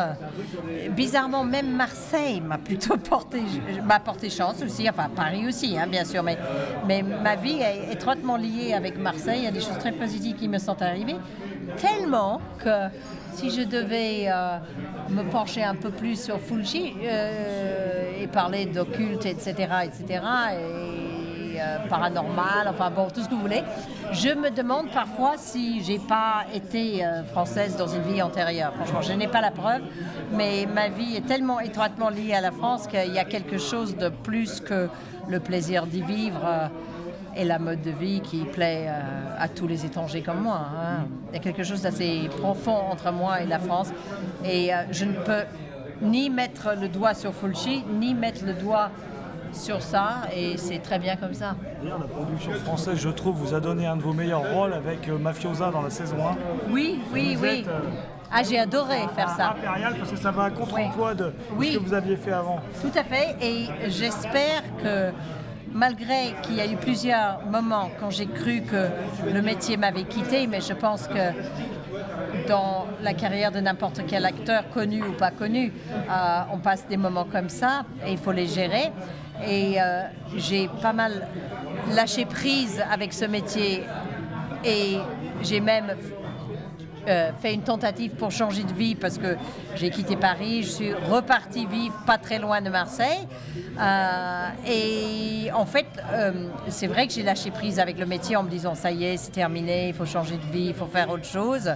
[0.90, 3.42] Bizarrement, même Marseille m'a plutôt porté,
[3.84, 4.88] m'a porté chance aussi.
[4.88, 6.22] Enfin, Paris aussi, hein, bien sûr.
[6.22, 6.38] Mais,
[6.86, 9.40] mais ma vie est étroitement liée avec Marseille.
[9.40, 11.16] Il y a des choses très positives qui me sont arrivées.
[11.76, 12.88] Tellement que
[13.34, 14.58] si je devais euh,
[15.10, 19.54] me pencher un peu plus sur Fulci euh, et parler d'occulte, etc.,
[19.84, 20.22] etc.,
[20.58, 21.11] et
[21.62, 23.62] euh, paranormal, enfin bon, tout ce que vous voulez,
[24.12, 28.72] je me demande parfois si j'ai pas été euh, française dans une vie antérieure.
[28.74, 29.82] Franchement, je n'ai pas la preuve,
[30.32, 33.96] mais ma vie est tellement étroitement liée à la France qu'il y a quelque chose
[33.96, 34.88] de plus que
[35.28, 36.42] le plaisir d'y vivre.
[36.44, 36.68] euh,
[37.34, 39.00] et la mode de vie qui plaît euh,
[39.38, 40.60] à tous les étrangers comme moi.
[40.60, 41.06] hein.
[41.30, 43.88] Il y a quelque chose d'assez profond entre moi et la France.
[44.44, 45.44] Et je ne peux
[46.02, 48.90] ni mettre le doigt sur Fulci, ni mettre le doigt
[49.52, 50.22] sur ça.
[50.34, 51.54] Et c'est très bien comme ça.
[51.82, 55.08] D'ailleurs, la production française, je trouve, vous a donné un de vos meilleurs rôles avec
[55.08, 56.36] euh, Mafiosa dans la saison 1.
[56.70, 57.60] Oui, oui, Vous oui.
[57.60, 57.80] êtes, euh,
[58.32, 59.50] Ah, j'ai adoré faire à ça.
[59.50, 61.72] Impérial parce que ça va à contre-emploi de, de Oui.
[61.74, 62.60] ce que vous aviez fait avant.
[62.80, 63.36] Tout à fait.
[63.42, 65.10] Et j'espère que
[65.74, 68.88] malgré qu'il y a eu plusieurs moments quand j'ai cru que
[69.32, 74.68] le métier m'avait quitté, mais je pense que dans la carrière de n'importe quel acteur,
[74.70, 78.46] connu ou pas connu, euh, on passe des moments comme ça et il faut les
[78.46, 78.92] gérer.
[79.46, 80.02] Et euh,
[80.36, 81.26] j'ai pas mal
[81.94, 83.82] lâché prise avec ce métier
[84.64, 84.98] et
[85.42, 85.94] j'ai même
[87.08, 89.36] euh, fait une tentative pour changer de vie parce que
[89.74, 93.26] j'ai quitté Paris, je suis repartie vivre pas très loin de Marseille.
[93.80, 98.44] Euh, et en fait, euh, c'est vrai que j'ai lâché prise avec le métier en
[98.44, 101.10] me disant ça y est, c'est terminé, il faut changer de vie, il faut faire
[101.10, 101.72] autre chose.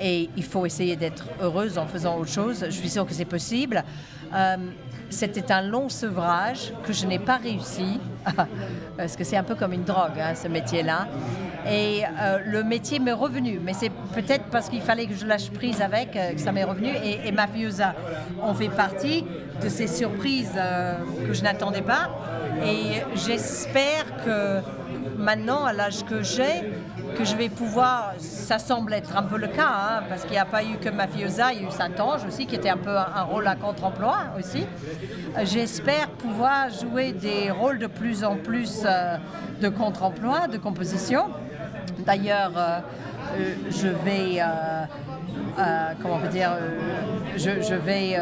[0.00, 2.64] Et il faut essayer d'être heureuse en faisant autre chose.
[2.64, 3.84] Je suis sûre que c'est possible.
[5.14, 8.00] C'était un long sevrage que je n'ai pas réussi,
[8.96, 11.06] parce que c'est un peu comme une drogue, hein, ce métier-là.
[11.70, 15.50] Et euh, le métier m'est revenu, mais c'est peut-être parce qu'il fallait que je lâche
[15.50, 16.88] prise avec euh, que ça m'est revenu.
[16.88, 17.94] Et, et Mafiosa
[18.42, 19.24] en fait partie
[19.62, 20.96] de ces surprises euh,
[21.28, 22.10] que je n'attendais pas.
[22.66, 24.60] Et j'espère que
[25.16, 26.72] maintenant, à l'âge que j'ai,
[27.14, 30.38] que je vais pouvoir, ça semble être un peu le cas, hein, parce qu'il n'y
[30.38, 32.96] a pas eu que Mafiosa, il y a eu Saint-Ange aussi, qui était un peu
[32.96, 34.66] un, rôle à contre-emploi aussi.
[35.44, 39.16] J'espère pouvoir jouer des rôles de plus en plus euh,
[39.60, 41.26] de contre-emploi, de composition.
[42.04, 42.78] D'ailleurs, euh,
[43.38, 44.42] euh, je vais,
[46.02, 46.50] comment on peut dire,
[47.36, 48.18] je vais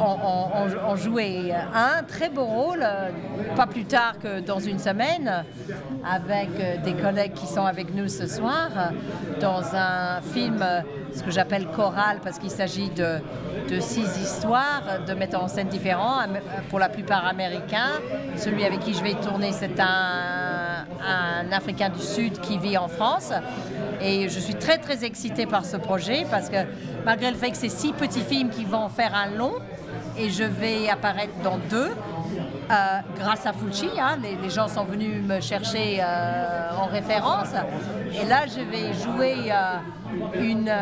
[0.00, 3.10] en- en- en jouer un très beau rôle, euh,
[3.56, 5.44] pas plus tard que dans une semaine,
[6.08, 8.68] avec euh, des collègues qui sont avec nous ce soir,
[9.40, 10.80] dans un film, euh,
[11.14, 13.18] ce que j'appelle choral, parce qu'il s'agit de,
[13.80, 16.18] six histoires de metteurs en scène différents,
[16.70, 17.92] pour la plupart américains.
[18.36, 22.88] Celui avec qui je vais tourner, c'est un, un Africain du Sud qui vit en
[22.88, 23.32] France.
[24.00, 26.56] Et je suis très très excitée par ce projet parce que
[27.04, 29.52] malgré le fait que c'est six petits films qui vont faire un long,
[30.20, 31.90] et je vais apparaître dans deux.
[32.70, 32.74] euh,
[33.18, 37.48] grâce à Fulci, hein, les, gens sont venus me chercher euh, en référence.
[38.12, 40.72] Et là, je vais jouer euh, une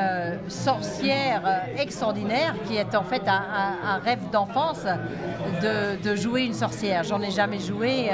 [0.50, 4.84] sorcière extraordinaire qui est en fait un, rêve d'enfance
[5.62, 7.04] de, jouer une sorcière.
[7.04, 8.10] J'en ai jamais joué.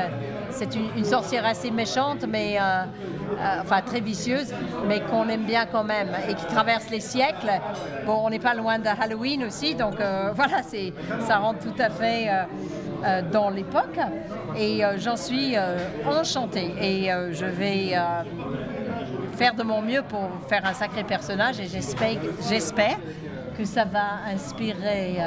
[0.51, 2.59] C'est une, une sorcière assez méchante, mais
[3.39, 4.53] euh, enfin très vicieuse,
[4.87, 7.51] mais qu'on aime bien quand même et qui traverse les siècles.
[8.07, 10.63] Bon, on n'est pas loin de Halloween aussi, donc euh, voilà,
[11.21, 13.99] ça rentre tout à fait euh, dans l'époque.
[14.57, 15.57] Et j'en suis
[16.07, 16.75] enchantée.
[16.81, 17.95] Et je vais
[19.37, 22.99] faire de mon mieux pour faire un sacré personnage et j'espère,
[23.57, 25.19] que ça va inspirer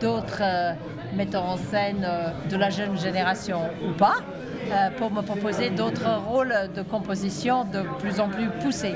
[0.00, 0.72] d'autres euh,
[1.14, 2.06] metteur en scène
[2.48, 4.16] de la jeune génération ou pas,
[4.98, 8.94] pour me proposer d'autres rôles de composition de plus en plus poussés.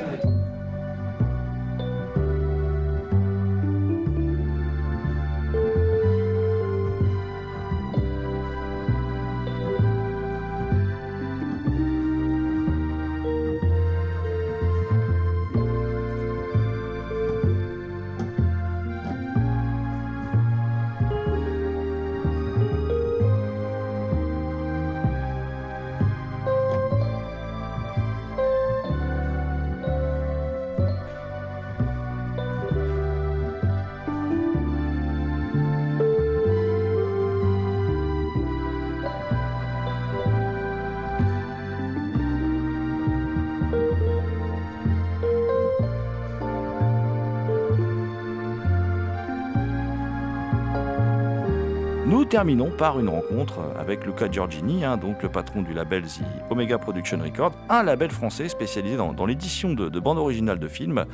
[52.35, 56.79] Terminons par une rencontre avec Luca Giorgini, hein, donc le patron du label The Omega
[56.79, 61.05] Production Records, un label français spécialisé dans, l'édition de, de bandes originales de films.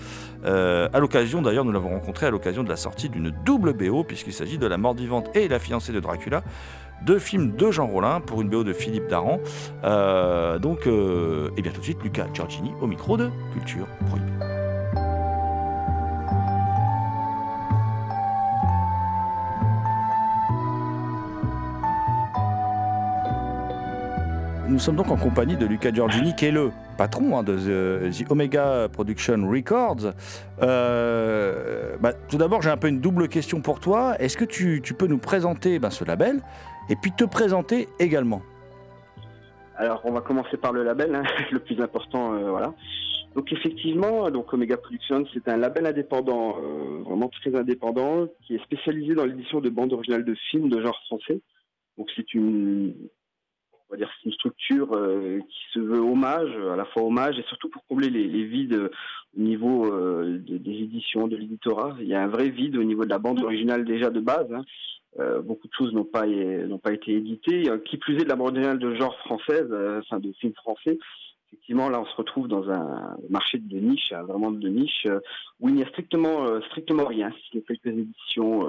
[0.47, 4.03] Euh, à l'occasion, d'ailleurs, nous l'avons rencontré à l'occasion de la sortie d'une double BO,
[4.03, 6.43] puisqu'il s'agit de La mort vivante et La fiancée de Dracula,
[7.05, 9.41] deux films de Jean Rollin pour une BO de Philippe Daran.
[9.85, 13.87] Euh, donc, et euh, eh bien tout de suite, Luca Giorgini au micro de Culture
[14.07, 14.60] Prohibée.
[24.71, 28.31] Nous sommes donc en compagnie de Luca Giorgini, qui est le patron hein, de the,
[28.31, 30.13] Omega Production Records.
[30.63, 34.15] Euh, bah, tout d'abord, j'ai un peu une double question pour toi.
[34.21, 36.41] Est-ce que tu, peux nous présenter ben, ce label
[36.89, 38.43] et puis te présenter également?
[39.77, 42.73] Alors, on va commencer par le label, hein, le plus important, euh, voilà.
[43.35, 48.63] Donc effectivement, donc Omega Productions, c'est un label indépendant, euh, vraiment très indépendant, qui est
[48.63, 51.41] spécialisé dans l'édition de bandes originales de films de genre français.
[51.99, 52.95] Donc c'est une
[53.91, 57.39] on va dire c'est une structure euh, qui se veut hommage, à la fois hommage
[57.39, 58.91] et surtout pour combler les, vides
[59.37, 61.97] au niveau euh, des, éditions, de l'éditorat.
[62.01, 64.47] Il y a un vrai vide au niveau de la bande originale déjà de base.
[64.53, 64.63] Hein.
[65.19, 67.69] Euh, beaucoup de choses n'ont pas n'ont pas été éditées.
[67.85, 69.69] Qui plus est de la bande originale de genre française,
[69.99, 70.99] enfin de films français.
[71.49, 75.09] Effectivement, là, on se retrouve dans un marché de niche, hein, vraiment de niche,
[75.59, 77.33] où il n'y a strictement strictement rien.
[77.51, 78.69] Si quelques éditions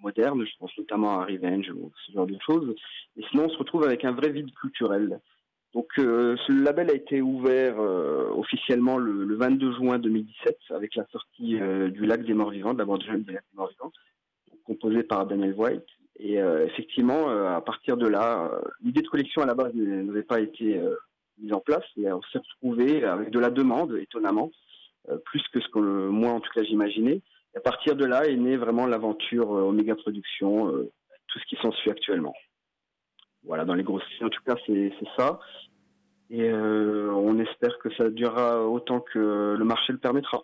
[0.00, 2.74] moderne, je pense notamment à Revenge ou ce genre de choses.
[3.16, 5.20] Et sinon, on se retrouve avec un vrai vide culturel.
[5.74, 11.06] Donc, euh, ce label a été ouvert euh, officiellement le, 22 juin 2017 avec la
[11.12, 13.92] sortie euh, du Lac des Morts Vivants, de la bande du Lac des Morts Vivants,
[14.64, 15.84] composée par Daniel White.
[16.18, 18.50] Et effectivement, à partir de là,
[18.82, 20.80] l'idée de collection à la base n'avait pas été
[21.36, 21.84] mise en place.
[21.98, 24.50] Et on s'est retrouvé avec de la demande, étonnamment,
[25.26, 27.20] plus que ce que moi, en tout cas, j'imaginais
[27.56, 30.92] à partir de là est née vraiment l'aventure euh, Omega Production, euh,
[31.26, 32.34] tout ce qui s'ensuit actuellement.
[33.44, 35.40] Voilà, dans les grosses en tout cas, c'est ça.
[36.28, 40.42] Et euh, on espère que ça durera autant que le marché le permettra.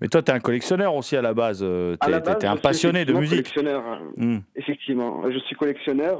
[0.00, 1.58] Mais toi, tu es un collectionneur aussi à la base.
[1.58, 3.52] Tu es, un passionné de musique.
[3.52, 3.86] collectionneur.
[3.86, 4.12] Hein.
[4.16, 4.38] Hmm.
[4.56, 5.30] Effectivement.
[5.30, 6.18] Je suis collectionneur.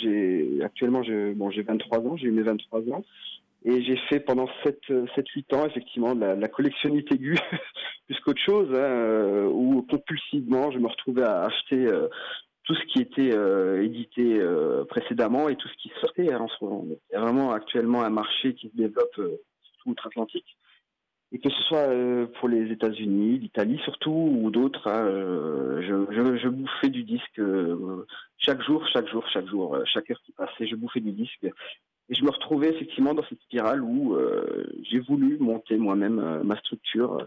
[0.00, 1.02] j'ai actuellement,
[1.34, 2.16] bon, j'ai 23 ans.
[2.16, 3.04] J'ai eu mes 23 ans.
[3.64, 7.36] Et j'ai fait pendant 7-8 ans, effectivement, de la, collectionnite aiguë,
[8.06, 12.08] plus qu'autre chose, hein, euh, où compulsivement, je me retrouvais à acheter euh,
[12.64, 14.40] tout ce qui était euh, édité
[14.88, 16.32] précédemment et tout ce qui sortait.
[16.32, 20.56] Hein, Il y a vraiment actuellement un marché qui se développe, surtout outre-Atlantique.
[21.32, 21.88] Et que ce soit
[22.40, 25.04] pour les États-Unis, l'Italie surtout, ou d'autres, hein,
[25.80, 27.40] je, je, bouffais du disque
[28.38, 31.46] chaque jour, chaque jour, chaque jour, chaque heure qui passait, je bouffais du disque.
[32.10, 36.42] Et je me retrouvais effectivement dans cette spirale où euh, j'ai voulu monter moi-même euh,
[36.42, 37.24] ma structure, euh,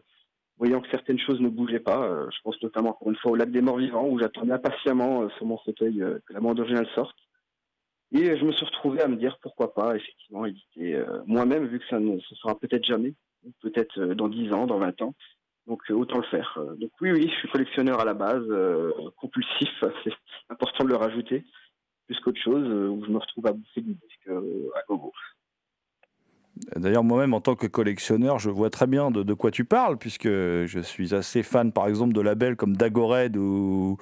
[0.57, 2.27] voyant que certaines choses ne bougeaient pas.
[2.29, 5.45] je pense notamment encore une fois au lac des morts vivants où j'attendais impatiemment sur
[5.45, 7.15] mon fauteuil que la bande originale sorte.
[8.11, 11.87] Et je me suis retrouvé à me dire pourquoi pas effectivement éditer moi-même vu que
[11.89, 13.15] ça ne se fera peut-être jamais,
[13.61, 15.15] peut-être dans 10 ans, dans 20 ans.
[15.65, 16.59] Donc autant le faire.
[16.77, 18.45] Donc oui, oui, je suis collectionneur à la base,
[19.17, 20.13] compulsif, c'est
[20.49, 21.43] important de le rajouter
[22.21, 25.11] qu'autre chose, euh, où je me retrouve à bouffer du disque euh, à gogo.
[26.75, 30.27] D'ailleurs, moi-même, en tant que collectionneur, je vois très bien de, quoi tu parles, puisque
[30.27, 33.97] je suis assez fan, par exemple, de labels comme Dagored ou,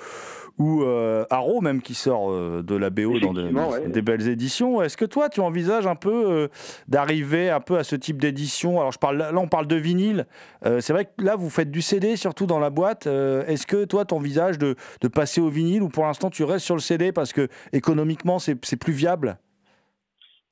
[0.57, 4.81] ou euh, Arrow, même qui sort euh, de la BO dans des belles éditions.
[4.81, 6.47] Est-ce que toi, tu envisages un peu euh,
[6.89, 8.79] d'arriver un peu à ce type d'édition?
[8.79, 10.27] Alors, je parle, là, on parle de vinyle.
[10.63, 13.07] c'est vrai que là, vous faites du CD, surtout dans la boîte.
[13.07, 16.65] Est-ce que toi, tu envisages de, de passer au vinyle ou pour l'instant, tu restes
[16.65, 19.37] sur le CD parce que économiquement, c'est plus viable?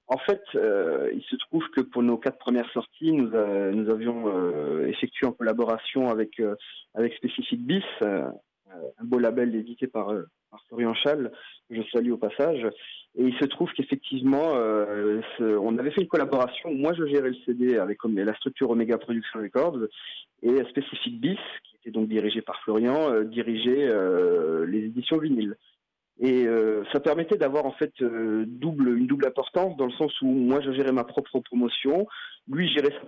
[0.09, 4.23] En fait, euh, il se trouve que pour nos quatre premières sorties, nous, nous avions
[4.27, 6.55] euh, effectué en collaboration avec, euh,
[6.95, 10.11] avec Specific Bis, un beau label édité par
[10.67, 11.31] Florian Schall,
[11.69, 12.67] que je salue au passage.
[13.15, 16.73] Et il se trouve qu'effectivement, euh, on avait fait une collaboration.
[16.73, 19.79] Moi, je gérais le CD avec la structure Omega Production Records
[20.41, 25.55] et Specific Bis, qui était donc dirigé par Florian, euh, dirigeait euh, les éditions vinyles.
[26.21, 30.27] Et euh, ça permettait d'avoir en fait euh, une double importance dans le sens où
[30.27, 32.07] moi je gérais ma propre promotion,
[32.49, 33.05] lui gérait sa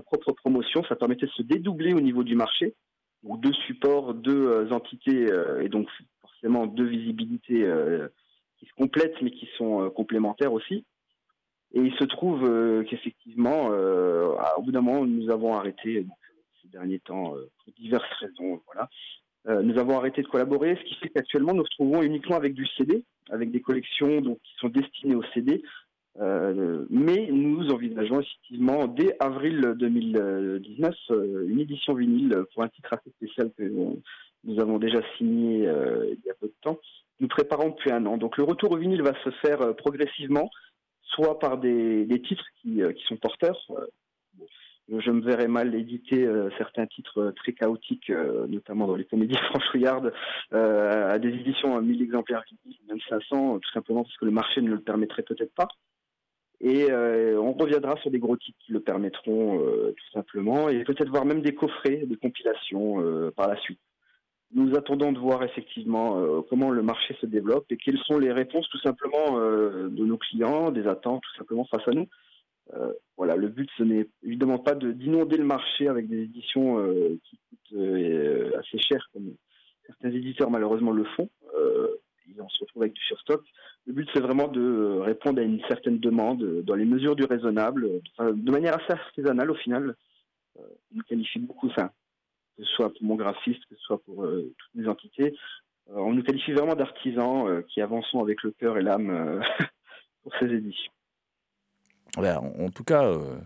[0.00, 0.82] propre promotion.
[0.84, 2.74] Ça permettait de se dédoubler au niveau du marché.
[3.22, 5.28] Deux supports, deux euh, entités
[5.60, 5.88] et donc
[6.22, 7.70] forcément deux visibilités
[8.58, 10.86] qui se complètent mais qui sont complémentaires aussi.
[11.74, 12.42] Et il se trouve
[12.84, 16.04] qu'effectivement, au bout d'un moment, nous avons arrêté
[16.60, 18.60] ces derniers temps pour diverses raisons.
[18.66, 18.88] Voilà.
[19.48, 22.54] Euh, nous avons arrêté de collaborer, ce qui fait qu'actuellement nous nous retrouvons uniquement avec
[22.54, 25.62] du CD, avec des collections qui sont destinées au CD.
[26.20, 32.92] Euh, mais nous envisageons effectivement dès avril 2019 euh, une édition vinyle pour un titre
[32.92, 36.78] assez spécial que nous avons déjà signé il y a peu de temps.
[37.20, 38.18] Nous préparons depuis un an.
[38.18, 40.50] Donc le retour au vinyle va se faire progressivement,
[41.02, 43.58] soit par des, titres qui sont porteurs.
[45.00, 49.06] Je me verrais mal éditer euh, certains titres euh, très chaotiques, euh, notamment dans les
[49.06, 50.12] comédies franchouillardes,
[50.50, 52.44] à des éditions à 1000 exemplaires,
[52.88, 55.68] même 500, tout simplement parce que le marché ne le permettrait peut-être pas.
[56.60, 61.24] Et on reviendra sur des gros titres qui le permettront, tout simplement, et peut-être voir
[61.24, 63.80] même des coffrets, des compilations par la suite.
[64.54, 68.68] Nous attendons de voir effectivement comment le marché se développe et quelles sont les réponses
[68.68, 72.06] tout simplement de nos clients, des attentes tout simplement face à nous.
[72.74, 76.78] Euh, voilà, le but ce n'est évidemment pas de- d'inonder le marché avec des éditions
[76.78, 79.34] euh, qui coûtent euh, assez cher comme
[79.86, 81.28] certains éditeurs malheureusement le font.
[82.34, 83.42] Et on se retrouve avec du surstock.
[83.86, 88.00] Le but c'est vraiment de répondre à une certaine demande dans les mesures du raisonnable,
[88.18, 89.96] de manière assez artisanale au final.
[90.56, 90.62] On
[90.94, 91.92] nous qualifie beaucoup ça,
[92.56, 95.36] que ce soit pour mon graphiste, que ce soit pour toutes les entités.
[95.88, 99.42] On nous qualifie vraiment d'artisans qui avançons avec le cœur et l'âme
[100.22, 100.92] pour ces éditions.
[102.16, 102.22] En,
[102.64, 103.38] en tout cas, euh,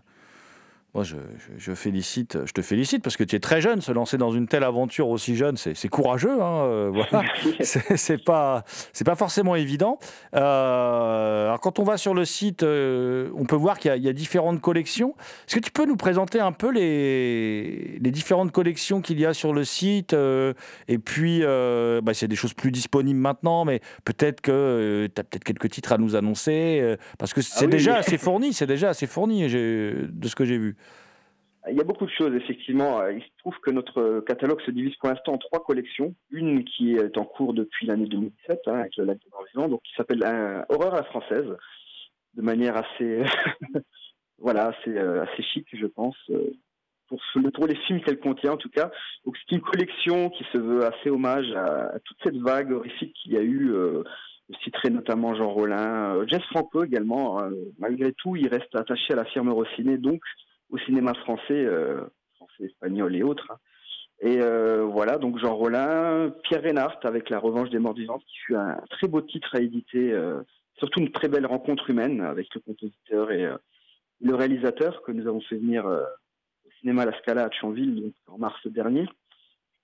[0.97, 3.81] moi, je, je- je félicite, je te félicite parce que tu es très jeune.
[3.81, 6.41] Se lancer dans une telle aventure aussi jeune, c'est c'est courageux.
[6.43, 7.25] hein, euh, voilà.
[7.61, 9.99] C'est c'est pas, c'est pas forcément évident.
[10.35, 13.97] Euh, alors, quand on va sur le site, euh, on peut voir qu'il y, a-
[13.97, 15.15] il y a différentes collections.
[15.47, 19.35] Est-ce que tu peux nous présenter un peu les, les différentes collections qu'il y a
[19.35, 20.55] sur le site euh,
[20.89, 25.25] Et puis, euh, bah, c'est des choses plus disponibles maintenant, mais peut-être que tu as
[25.25, 28.53] peut-être quelques titres à nous annoncer parce que c'est oui, déjà assez fourni.
[28.53, 30.77] C'est déjà assez fourni de ce que j'ai vu.
[31.69, 33.01] Il y a beaucoup de choses, effectivement.
[33.01, 36.15] Euh, Il se trouve que notre catalogue se divise pour l'instant en trois collections.
[36.31, 39.83] Une qui est en cours depuis l'année 2017, hein, avec le lac des Morts donc
[39.83, 41.47] qui s'appelle euh, Horreur à la française,
[42.35, 43.23] de manière assez,
[44.39, 46.53] voilà, assez, euh, assez chic, je pense, euh,
[47.09, 47.21] pour,
[47.55, 48.91] pour les films qu'elle contient, en tout cas.
[49.25, 53.33] Donc c'est une collection qui se veut assez hommage à, toute cette vague horrifique qu'il
[53.33, 53.73] y a eu.
[53.73, 54.03] Euh,
[54.49, 57.43] je citerai notamment Jean Rollin, euh, Jess Franco également.
[57.43, 60.21] euh, malgré tout, il reste attaché à la firme Rossiné, donc
[60.77, 62.03] au cinéma français, euh,
[62.37, 63.51] français, espagnol et autres.
[63.51, 63.59] hein.
[64.21, 68.39] Et euh, voilà, donc Jean Rollin, Pierre Reinhardt avec La Revanche des Morts Vivants, qui
[68.47, 70.41] fut un très beau titre à éditer, euh,
[70.79, 73.47] surtout une très belle rencontre humaine avec le compositeur et
[74.21, 78.39] le réalisateur que nous avons fait venir au cinéma La Scala à Thionville donc, en
[78.39, 79.07] mars dernier.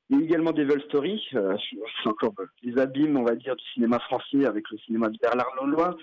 [0.08, 3.98] Il y a également Devil Story, c'est encore les abîmes, on va dire, du cinéma
[3.98, 5.96] français avec le cinéma de Bernard Laulois,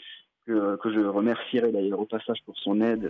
[0.45, 3.09] que, je remercierai d'ailleurs au passage pour son aide.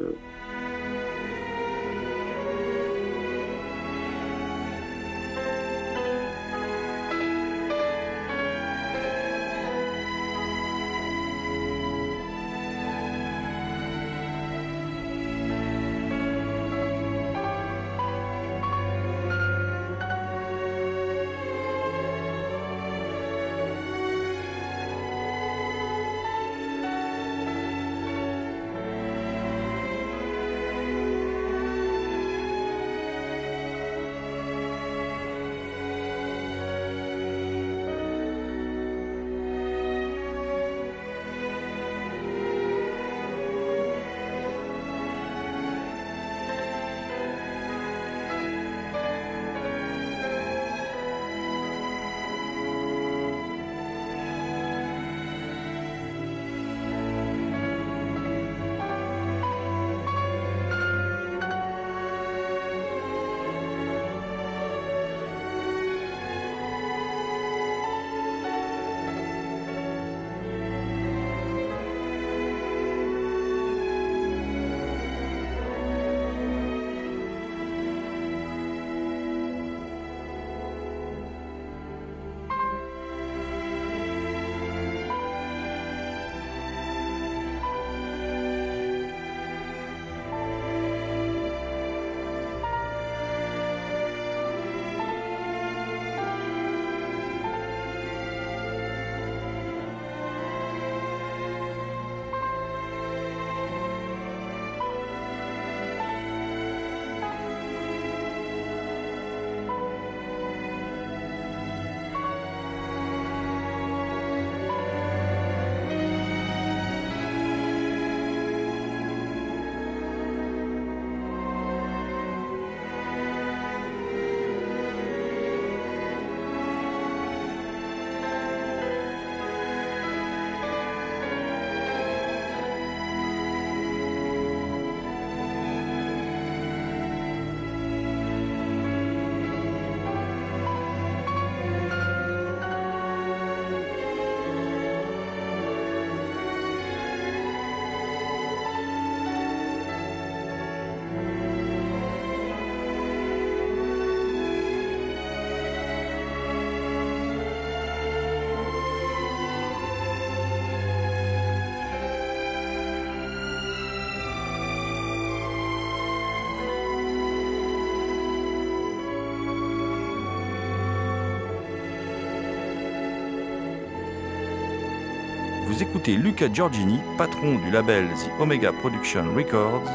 [175.80, 179.88] Vous écoutez Luca Giorgini, patron du label The Omega Production Records,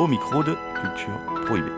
[0.00, 1.70] au micro de Culture Prohibée.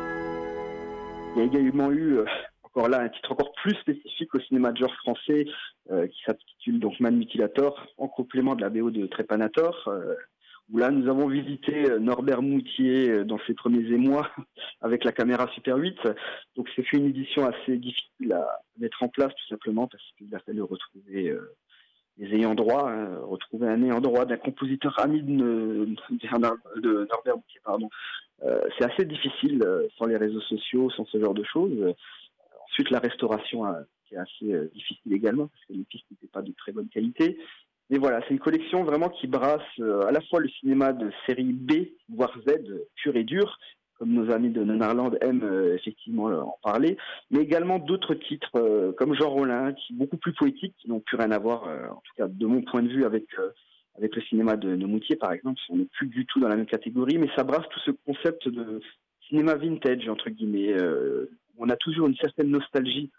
[1.36, 2.24] Il y a également eu, euh,
[2.62, 5.45] encore là, un titre encore plus spécifique au cinéma de genre français
[5.90, 9.88] euh, qui s'intitule donc Man Mutilator, en complément de la BO de Trépanator.
[9.88, 10.14] euh,
[10.72, 14.30] où là, nous avons visité Norbert Moutier dans ses premiers émois
[14.80, 15.99] avec la caméra Super 8.
[16.57, 20.34] Donc, c'est fait une édition assez difficile à mettre en place, tout simplement, parce qu'il
[20.34, 21.36] a fallu retrouver
[22.19, 25.89] les ayants droit, hein, retrouver un ayant droit d'un compositeur ami de,
[26.81, 27.91] de- Norbert pardon.
[28.43, 31.73] Euh, c'est assez difficile euh, sans les réseaux sociaux, sans ce genre de choses.
[31.81, 31.93] Euh,
[32.65, 36.43] ensuite, la restauration euh, qui est assez difficile également, parce que les pistes n'étaient pas
[36.43, 37.39] de très bonne qualité.
[37.91, 41.53] Mais voilà, c'est une collection vraiment qui brasse à la fois le cinéma de série
[41.53, 41.73] B,
[42.09, 42.57] voire Z,
[42.97, 43.59] pur et dur,
[43.99, 46.97] comme nos amis de Nanarland aiment euh, effectivement euh, en parler,
[47.30, 51.16] mais également d'autres titres euh, comme Jean Rollin, qui beaucoup plus poétiques, qui n'ont plus
[51.16, 53.26] rien à voir, en tout cas de mon point de vue, avec,
[53.97, 55.61] avec le cinéma de, de Moutier, par exemple.
[55.70, 58.49] On n'est plus du tout dans la même catégorie, mais ça brasse tout ce concept
[58.49, 58.80] de
[59.28, 60.74] cinéma vintage, entre guillemets.
[61.59, 63.11] on a toujours une certaine nostalgie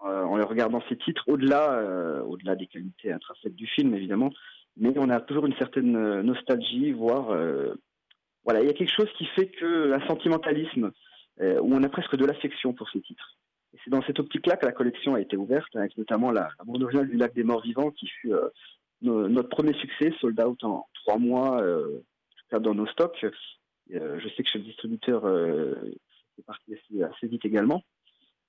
[0.00, 4.32] en regardant ces titres, au-delà au-delà des qualités intrinsèques du film, évidemment,
[4.76, 7.36] mais on a toujours une certaine nostalgie, voire...
[8.44, 10.92] voilà, il y a quelque chose qui fait que un sentimentalisme,
[11.40, 13.36] euh, où on a presque de l'affection pour ces titres.
[13.74, 16.64] Et c'est dans cette optique-là que la collection a été ouverte, avec notamment la, la
[16.64, 18.48] bande originale du Lac des Morts Vivants, qui fut euh,
[19.00, 22.02] no- notre premier succès, sold out en trois mois, euh,
[22.52, 23.24] dans nos stocks.
[23.94, 25.22] Euh, je sais que chez le distributeur,
[26.36, 27.82] c'est parti assez, vite également.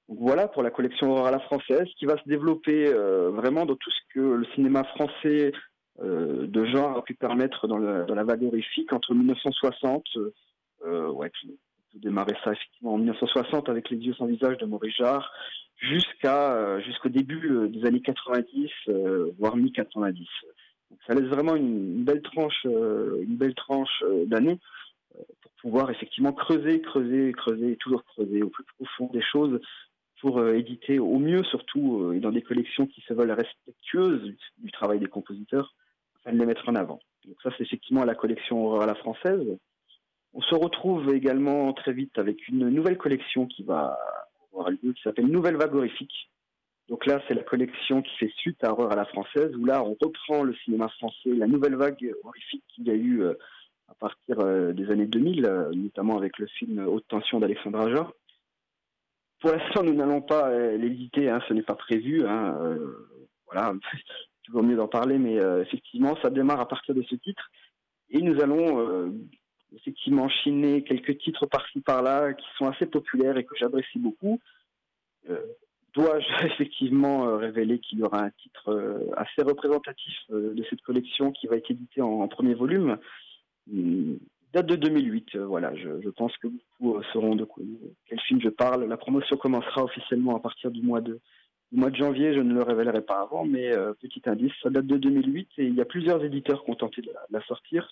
[0.09, 2.91] Donc voilà pour la collection Aurore à la française, qui va se développer
[3.31, 5.53] vraiment dans tout ce que le cinéma français
[6.01, 10.33] euh, de genre a pu permettre dans, la vague horrifique entre 1960, euh,
[10.85, 11.57] euh, ouais, qui
[11.95, 15.31] démarrer ça effectivement en 1960 avec Les yeux sans visage de Maurice Jarre,
[15.77, 20.25] jusqu'à euh, jusqu'au début des années 90, euh, voire mi-90.
[20.89, 24.59] Donc ça laisse vraiment une, belle tranche, une belle tranche d'années
[25.41, 29.59] pour pouvoir effectivement creuser, creuser, creuser, toujours creuser au plus profond des choses
[30.19, 34.99] pour éditer au mieux surtout et dans des collections qui se veulent respectueuses du travail
[34.99, 35.75] des compositeurs
[36.25, 36.99] afin les mettre en avant.
[37.25, 39.57] Donc ça c'est effectivement la collection Aurore à la française.
[40.33, 43.97] On se retrouve également très vite avec une nouvelle collection qui va
[44.51, 46.29] avoir lieu, qui s'appelle Nouvelle Vague Horrifique.
[46.89, 49.83] Donc là, c'est la collection qui fait suite à Horreur à la française, où là,
[49.83, 53.35] on reprend le cinéma français, la nouvelle vague horrifique qu'il y a eu euh,
[53.87, 58.11] à partir euh, des années 2000, euh, notamment avec le film Haute Tension d'Alexandre Aja.
[59.39, 62.25] Pour l'instant, nous n'allons pas l'éditer, hein, ce n'est pas prévu.
[62.25, 62.57] hein,
[63.45, 63.73] voilà,
[64.43, 67.49] toujours mieux d'en parler, mais euh, effectivement, ça démarre à partir de ce titre.
[68.09, 69.11] Et nous allons euh,
[69.75, 74.39] effectivement chiner quelques titres par-ci par-là qui sont assez populaires et que j'apprécie beaucoup.
[75.29, 75.41] Euh,
[75.93, 81.55] Dois-je effectivement révéler qu'il y aura un titre assez représentatif de cette collection qui va
[81.55, 82.97] être édité en, premier volume?
[83.71, 84.17] Hum,
[84.53, 87.63] Date de 2008, euh, voilà, je, pense que beaucoup sauront de quoi-
[88.05, 88.85] quel film je parle.
[88.85, 91.19] La promotion commencera officiellement à partir du mois de,
[91.73, 94.69] du mois de janvier, je ne le révélerai pas avant, mais euh, petit indice, ça
[94.69, 97.91] date de 2008 et il y a plusieurs éditeurs qui ont tenté de la, sortir.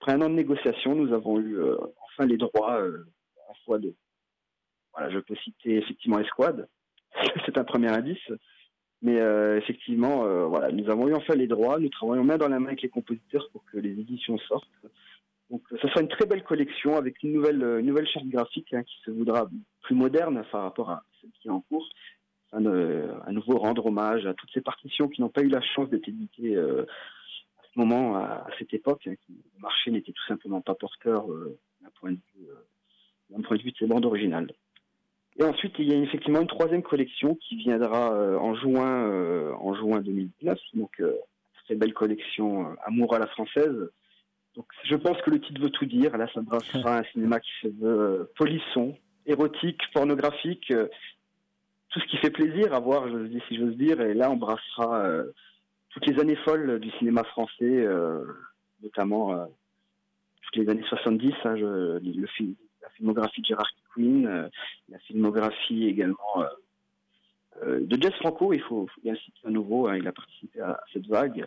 [0.00, 3.04] Après un an de négociation, nous avons eu euh, enfin les droits euh,
[3.50, 3.94] à fois de.
[4.94, 6.66] Voilà, je peux citer effectivement Esquad,
[7.44, 8.32] c'est un premier indice.
[9.02, 12.58] Mais euh, effectivement, voilà, nous avons eu enfin les droits, nous travaillons main dans la
[12.58, 14.68] main avec les compositeurs pour que les éditions sortent.
[15.50, 18.94] Donc ce sera une très belle collection avec une nouvelle, nouvelle charte graphique hein, qui
[19.04, 19.48] se voudra
[19.82, 21.86] plus moderne par rapport à celle qui est en cours.
[22.54, 25.88] Euh, à nouveau rendre hommage à toutes ces partitions qui n'ont pas eu la chance
[25.88, 26.82] d'être éditées euh,
[27.58, 29.06] à ce moment, à, à cette époque.
[29.06, 33.42] hein, qui- le marché n'était tout simplement pas porteur euh, d'un point de vue, euh,
[33.44, 34.50] point de vue de ces bandes originales.
[35.38, 40.00] Et ensuite, il y a effectivement une troisième collection qui viendra en juin, en juin
[40.00, 40.58] 2019.
[40.74, 41.00] Donc,
[41.64, 43.90] très belle collection Amour à la française.
[44.56, 46.14] Donc, je pense que le titre veut tout dire.
[46.18, 50.74] Là, ça brassera un cinéma qui se veut polisson, érotique, pornographique,
[51.90, 53.06] tout ce qui fait plaisir à voir,
[53.48, 54.00] si j'ose dire.
[54.00, 55.32] Et là, on brassera euh,
[55.90, 58.24] toutes les années folles du cinéma français, euh,
[58.82, 59.44] notamment euh,
[60.42, 61.32] toutes les années 70.
[61.44, 64.48] hein, la filmographie de Gérard euh,
[64.88, 66.44] la filmographie également
[67.62, 71.06] de Jess Franco, il faut, bien citer à nouveau, hein, il a participé à, cette
[71.06, 71.46] vague.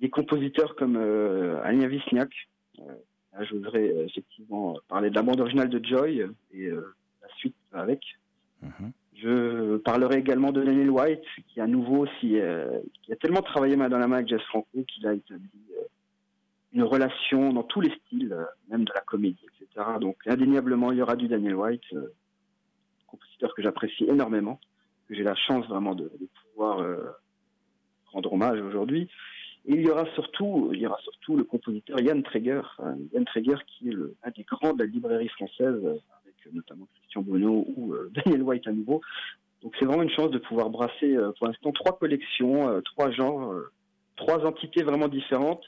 [0.00, 2.30] Des compositeurs comme euh, Alia Wisniak,
[2.78, 8.00] là, je voudrais effectivement parler de la bande originale de Joy et la suite avec.
[9.20, 13.88] Je parlerai également de Daniel White, qui à nouveau euh, qui a tellement travaillé main
[13.88, 15.82] dans la main avec Jess Franco qu'il a établi euh,
[16.72, 19.86] une relation dans tous les styles, euh, même de la comédie, etc.
[20.00, 21.82] Donc indéniablement, il y aura du Daniel White,
[23.08, 24.60] compositeur que j'apprécie énormément,
[25.08, 26.12] que j'ai la chance vraiment de,
[26.52, 26.86] pouvoir
[28.12, 29.08] rendre hommage aujourd'hui.
[29.66, 33.24] Et il y aura surtout, il y aura surtout le compositeur Yann Treger, hein, Yann
[33.24, 36.00] Treger qui est le, un des grands de la librairie française,
[36.52, 39.00] notamment Christian Bruno ou euh, Daniel White à nouveau.
[39.62, 43.10] Donc c'est vraiment une chance de pouvoir brasser euh, pour l'instant trois collections, euh, trois
[43.10, 43.52] genres,
[44.16, 45.64] trois entités vraiment différentes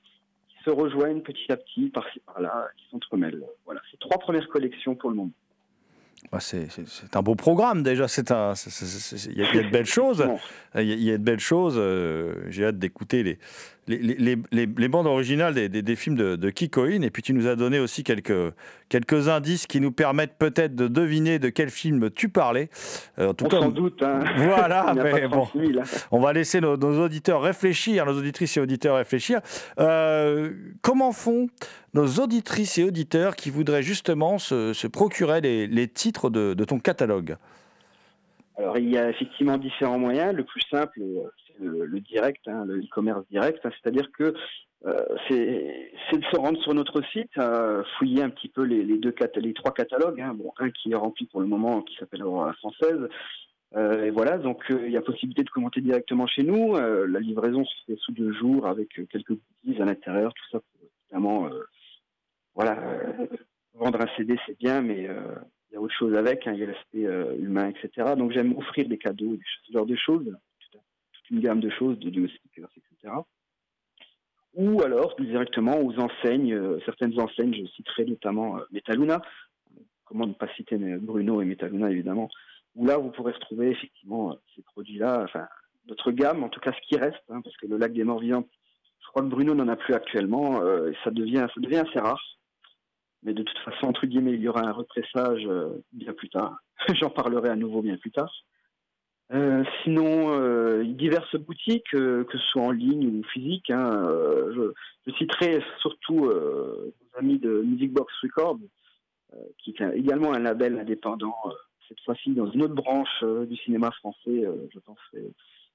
[0.48, 3.42] qui se rejoignent petit à petit par-ci par-là, qui s'entremêlent.
[3.64, 5.32] Voilà, c'est trois premières collections pour le moment.
[6.32, 6.68] Bah, c'est-
[7.14, 8.06] un beau programme déjà.
[8.06, 10.24] Il y, a il y a de belles choses.
[10.76, 11.74] Il y, a- il y a de belles choses.
[11.76, 13.38] euh, J'ai hâte d'écouter les,
[13.88, 17.02] les, les, les- les bandes originales des, des- des films de, de Kikoïn.
[17.02, 18.52] Et puis tu nous as donné aussi quelques,
[18.88, 22.68] quelques indices qui nous permettent peut-être de deviner de quel film tu parlais.
[23.18, 24.00] Euh, en tout On cas, s'en doute.
[24.02, 24.20] Hein.
[24.36, 25.46] Voilà, mais bon.
[25.46, 29.40] 36 000, on va laisser nos, nos auditeurs réfléchir, nos auditrices et auditeurs réfléchir.
[29.80, 30.50] Euh,
[30.82, 31.48] comment font
[31.94, 37.36] nos auditrices et auditeurs qui voudraient justement se, procurer les, titres de, ton catalogue
[38.56, 40.34] Alors, il y a effectivement différents moyens.
[40.34, 43.60] Le plus simple, euh, c'est le, direct, hein, le e-commerce direct.
[43.62, 44.34] C'est-à-dire que
[44.86, 47.32] euh, c'est de se rendre sur notre site,
[47.98, 50.20] fouiller un petit peu les, deux les trois catalogues.
[50.20, 50.34] hein.
[50.34, 53.08] Bon, un qui est rempli pour le moment, qui s'appelle Aurora française.
[53.76, 56.74] Euh, et voilà, donc il y a possibilité de commenter directement chez nous.
[56.74, 60.88] La livraison se fait sous deux jours avec quelques goodies à l'intérieur, tout ça pour
[61.12, 61.50] évidemment,
[62.54, 63.26] voilà, euh,
[63.74, 65.34] vendre un CD c'est bien, mais euh,
[65.70, 68.14] il y a autre chose avec, hein, il y a l'aspect euh, humain, etc.
[68.16, 72.10] Donc j'aime offrir des cadeaux, ce genre de choses, toute, une gamme de choses, de,
[72.10, 73.14] de stickers, etc.
[74.54, 79.22] Ou alors directement aux enseignes, certaines enseignes, je citerai notamment Metaluna,
[80.04, 82.28] comment ne pas citer Bruno et Metaluna évidemment,
[82.74, 85.46] où là vous pourrez retrouver effectivement ces produits-là, enfin
[85.86, 88.18] notre gamme, en tout cas ce qui reste, hein, parce que le lac des morts
[88.18, 88.44] vivants,
[89.00, 90.60] je crois que Bruno n'en a plus actuellement,
[91.04, 92.20] ça devient, ça devient assez rare.
[93.22, 96.56] Mais de toute façon, entre guillemets, il y aura un repressage euh, bien plus tard.
[96.94, 98.32] J'en parlerai à nouveau bien plus tard.
[99.32, 103.70] Euh, sinon, euh, diverses boutiques, que ce soit en ligne ou physique.
[103.70, 104.08] hein,
[104.54, 104.72] je,
[105.18, 108.58] citerai surtout nos amis de Music Box Records,
[109.58, 111.36] qui est également un label indépendant,
[111.88, 114.98] cette fois-ci dans une autre branche du cinéma français, je pense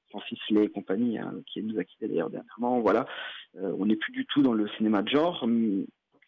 [0.09, 2.79] Francis Lay et compagnie, hein, qui nous a quittés d'ailleurs dernièrement.
[2.79, 3.05] Voilà,
[3.55, 5.45] on n'est plus du tout dans le cinéma de genre.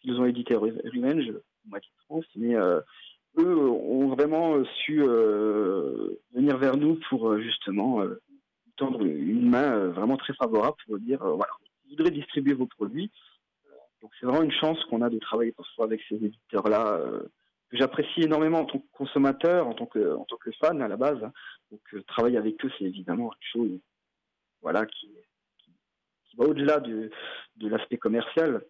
[0.04, 1.32] Ils ont édité Re- Revenge,
[1.66, 2.80] moitié France, mais euh,
[3.38, 8.02] eux ont vraiment su euh, venir vers nous pour euh, justement
[8.76, 11.52] tendre une main vraiment très favorable pour dire voilà,
[11.84, 13.10] vous voudrez distribuer vos produits.
[14.00, 17.00] Donc c'est vraiment une chance qu'on a de travailler parfois avec ces éditeurs-là
[17.70, 20.88] que j'apprécie énormément en tant que consommateur, en tant que, en tant que fan à
[20.88, 21.22] la base.
[21.24, 21.32] hein.
[21.70, 23.80] Donc travailler avec eux, c'est évidemment une chose
[24.92, 27.10] qui va au-delà de,
[27.56, 28.64] de l'aspect commercial.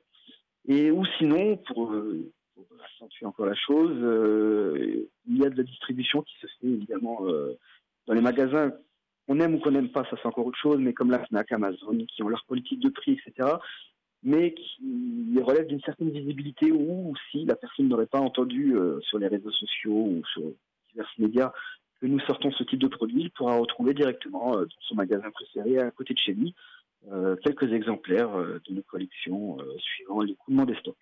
[0.69, 5.57] Et ou sinon, pour, euh, pour accentuer encore la chose, euh, il y a de
[5.57, 7.59] la distribution qui se fait évidemment euh,
[8.07, 8.73] dans les magasins.
[9.29, 11.53] On aime ou qu'on n'aime pas, ça c'est encore autre chose, mais comme la FNAC,
[11.53, 13.57] Amazon, qui ont leur politique de prix, etc.,
[14.23, 19.29] mais qui relèvent d'une certaine visibilité ou si la personne n'aurait pas entendu sur les
[19.29, 20.43] réseaux sociaux ou sur
[20.91, 21.53] divers médias
[22.01, 25.79] que nous sortons ce type de produit, il pourra retrouver directement dans son magasin préféré
[25.79, 26.53] à côté de chez lui
[27.43, 30.97] quelques exemplaires euh, de nos collections euh, suivant l'écoulement des stocks.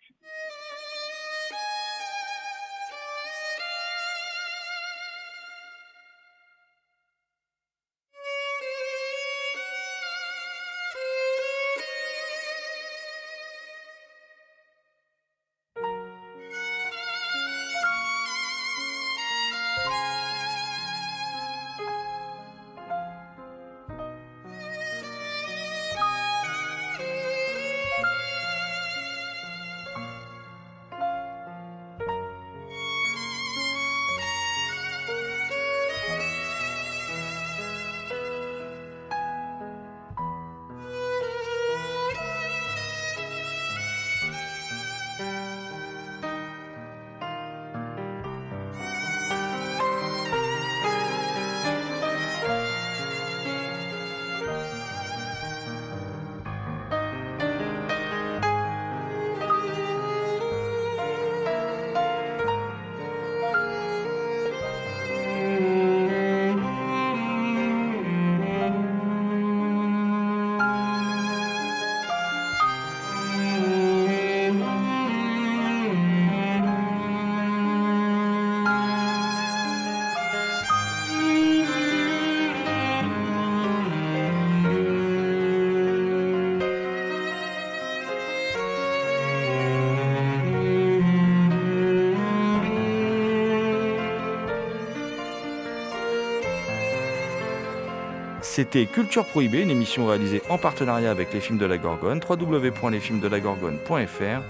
[98.57, 104.41] C'était Culture Prohibée, une émission réalisée en partenariat avec les films de la Gorgone, www.lesfilmsdelagorgone.fr.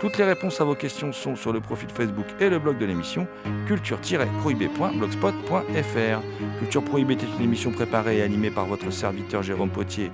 [0.00, 2.86] Toutes les réponses à vos questions sont sur le profil Facebook et le blog de
[2.86, 3.26] l'émission
[3.66, 6.58] culture-prohibé.blogspot.fr.
[6.60, 10.12] Culture Prohibée est une émission préparée et animée par votre serviteur Jérôme Potier,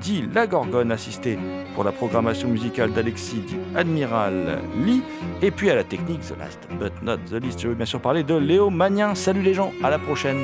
[0.00, 1.38] dit La Gorgone, assisté
[1.74, 5.02] pour la programmation musicale d'Alexis, dit Admiral Lee,
[5.42, 8.00] et puis à la technique, The Last But Not The Least, je veux bien sûr
[8.00, 9.14] parler de Léo Magnin.
[9.14, 10.38] Salut les gens, à la prochaine.